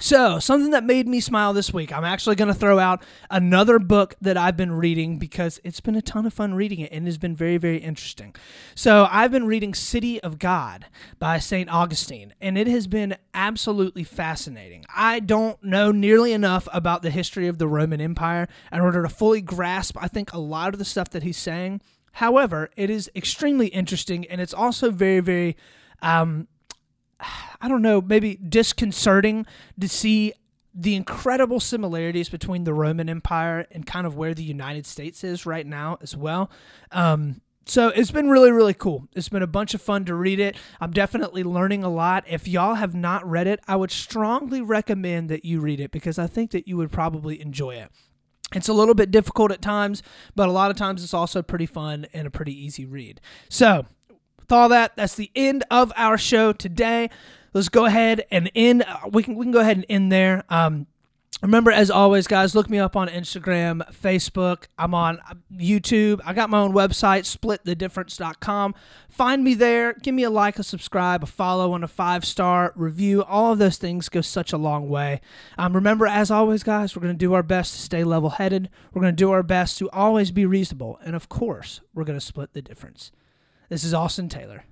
So, 0.00 0.38
something 0.38 0.70
that 0.70 0.84
made 0.84 1.06
me 1.06 1.20
smile 1.20 1.52
this 1.52 1.72
week, 1.72 1.92
I'm 1.92 2.04
actually 2.04 2.34
going 2.34 2.48
to 2.48 2.54
throw 2.54 2.78
out 2.78 3.04
another 3.30 3.78
book 3.78 4.14
that 4.22 4.38
I've 4.38 4.56
been 4.56 4.72
reading 4.72 5.18
because 5.18 5.60
it's 5.64 5.80
been 5.80 5.94
a 5.94 6.02
ton 6.02 6.24
of 6.24 6.32
fun 6.32 6.54
reading 6.54 6.80
it 6.80 6.90
and 6.92 7.06
it's 7.06 7.18
been 7.18 7.36
very, 7.36 7.58
very 7.58 7.76
interesting. 7.76 8.34
So, 8.74 9.06
I've 9.10 9.30
been 9.30 9.46
reading 9.46 9.74
City 9.74 10.18
of 10.22 10.38
God 10.38 10.86
by 11.18 11.38
St. 11.38 11.70
Augustine, 11.70 12.32
and 12.40 12.56
it 12.56 12.68
has 12.68 12.86
been 12.86 13.16
absolutely 13.34 14.02
fascinating. 14.02 14.86
I 14.96 15.20
don't 15.20 15.62
know 15.62 15.92
nearly 15.92 16.32
enough 16.32 16.68
about 16.72 17.02
the 17.02 17.10
history 17.10 17.46
of 17.46 17.58
the 17.58 17.68
Roman 17.68 18.00
Empire 18.00 18.48
in 18.72 18.80
order 18.80 19.02
to 19.02 19.10
fully 19.10 19.42
grasp, 19.42 19.98
I 20.00 20.08
think, 20.08 20.32
a 20.32 20.38
lot 20.38 20.72
of 20.72 20.78
the 20.78 20.86
stuff 20.86 21.10
that 21.10 21.22
he's 21.22 21.36
saying. 21.36 21.82
However, 22.12 22.70
it 22.76 22.88
is 22.88 23.10
extremely 23.14 23.68
interesting 23.68 24.24
and 24.26 24.40
it's 24.40 24.54
also 24.54 24.90
very, 24.90 25.20
very. 25.20 25.56
Um, 26.00 26.48
I 27.60 27.68
don't 27.68 27.82
know, 27.82 28.00
maybe 28.00 28.36
disconcerting 28.36 29.46
to 29.80 29.88
see 29.88 30.32
the 30.74 30.94
incredible 30.94 31.60
similarities 31.60 32.28
between 32.28 32.64
the 32.64 32.72
Roman 32.72 33.08
Empire 33.08 33.66
and 33.70 33.86
kind 33.86 34.06
of 34.06 34.16
where 34.16 34.34
the 34.34 34.42
United 34.42 34.86
States 34.86 35.22
is 35.22 35.44
right 35.44 35.66
now 35.66 35.98
as 36.00 36.16
well. 36.16 36.50
Um, 36.90 37.42
so 37.66 37.88
it's 37.88 38.10
been 38.10 38.28
really, 38.28 38.50
really 38.50 38.74
cool. 38.74 39.08
It's 39.14 39.28
been 39.28 39.42
a 39.42 39.46
bunch 39.46 39.74
of 39.74 39.82
fun 39.82 40.04
to 40.06 40.14
read 40.14 40.40
it. 40.40 40.56
I'm 40.80 40.90
definitely 40.90 41.44
learning 41.44 41.84
a 41.84 41.88
lot. 41.88 42.24
If 42.26 42.48
y'all 42.48 42.74
have 42.74 42.94
not 42.94 43.28
read 43.28 43.46
it, 43.46 43.60
I 43.68 43.76
would 43.76 43.90
strongly 43.90 44.60
recommend 44.60 45.28
that 45.28 45.44
you 45.44 45.60
read 45.60 45.78
it 45.78 45.92
because 45.92 46.18
I 46.18 46.26
think 46.26 46.50
that 46.52 46.66
you 46.66 46.76
would 46.76 46.90
probably 46.90 47.40
enjoy 47.40 47.76
it. 47.76 47.90
It's 48.54 48.68
a 48.68 48.72
little 48.72 48.94
bit 48.94 49.10
difficult 49.10 49.52
at 49.52 49.62
times, 49.62 50.02
but 50.34 50.48
a 50.48 50.52
lot 50.52 50.70
of 50.70 50.76
times 50.76 51.02
it's 51.02 51.14
also 51.14 51.42
pretty 51.42 51.66
fun 51.66 52.06
and 52.12 52.26
a 52.26 52.30
pretty 52.30 52.52
easy 52.52 52.84
read. 52.84 53.20
So, 53.48 53.86
with 54.52 54.58
all 54.58 54.68
that, 54.68 54.96
that's 54.96 55.14
the 55.14 55.30
end 55.34 55.64
of 55.70 55.92
our 55.96 56.18
show 56.18 56.52
today 56.52 57.08
let's 57.54 57.68
go 57.68 57.84
ahead 57.84 58.24
and 58.30 58.50
end. 58.54 58.84
Uh, 58.86 59.08
we 59.10 59.22
can 59.22 59.34
we 59.34 59.44
can 59.44 59.52
go 59.52 59.60
ahead 59.60 59.76
and 59.76 59.86
end 59.88 60.12
there. 60.12 60.44
Um, 60.48 60.86
remember, 61.42 61.70
as 61.70 61.90
always, 61.90 62.26
guys, 62.26 62.54
look 62.54 62.70
me 62.70 62.78
up 62.78 62.96
on 62.96 63.08
Instagram, 63.08 63.82
Facebook. 63.92 64.64
I'm 64.78 64.94
on 64.94 65.18
uh, 65.28 65.34
YouTube. 65.54 66.20
I 66.24 66.32
got 66.32 66.50
my 66.50 66.60
own 66.60 66.72
website, 66.72 67.24
splitthedifference.com. 67.24 68.74
Find 69.08 69.44
me 69.44 69.54
there. 69.54 69.94
Give 69.94 70.14
me 70.14 70.22
a 70.22 70.30
like, 70.30 70.58
a 70.58 70.62
subscribe, 70.62 71.22
a 71.22 71.26
follow, 71.26 71.74
and 71.74 71.84
a 71.84 71.88
five 71.88 72.24
star 72.24 72.72
review. 72.76 73.22
All 73.24 73.52
of 73.52 73.58
those 73.58 73.76
things 73.76 74.08
go 74.08 74.20
such 74.20 74.52
a 74.52 74.58
long 74.58 74.88
way. 74.88 75.20
Um, 75.58 75.74
remember, 75.74 76.06
as 76.06 76.30
always, 76.30 76.62
guys, 76.62 76.96
we're 76.96 77.02
going 77.02 77.14
to 77.14 77.18
do 77.18 77.34
our 77.34 77.42
best 77.42 77.74
to 77.74 77.80
stay 77.80 78.04
level 78.04 78.30
headed. 78.30 78.70
We're 78.92 79.02
going 79.02 79.16
to 79.16 79.22
do 79.22 79.30
our 79.30 79.42
best 79.42 79.78
to 79.78 79.90
always 79.90 80.30
be 80.30 80.46
reasonable. 80.46 80.98
And 81.04 81.14
of 81.14 81.28
course, 81.28 81.80
we're 81.94 82.04
going 82.04 82.18
to 82.18 82.24
split 82.24 82.54
the 82.54 82.62
difference. 82.62 83.12
This 83.72 83.84
is 83.84 83.94
Austin 83.94 84.28
Taylor. 84.28 84.64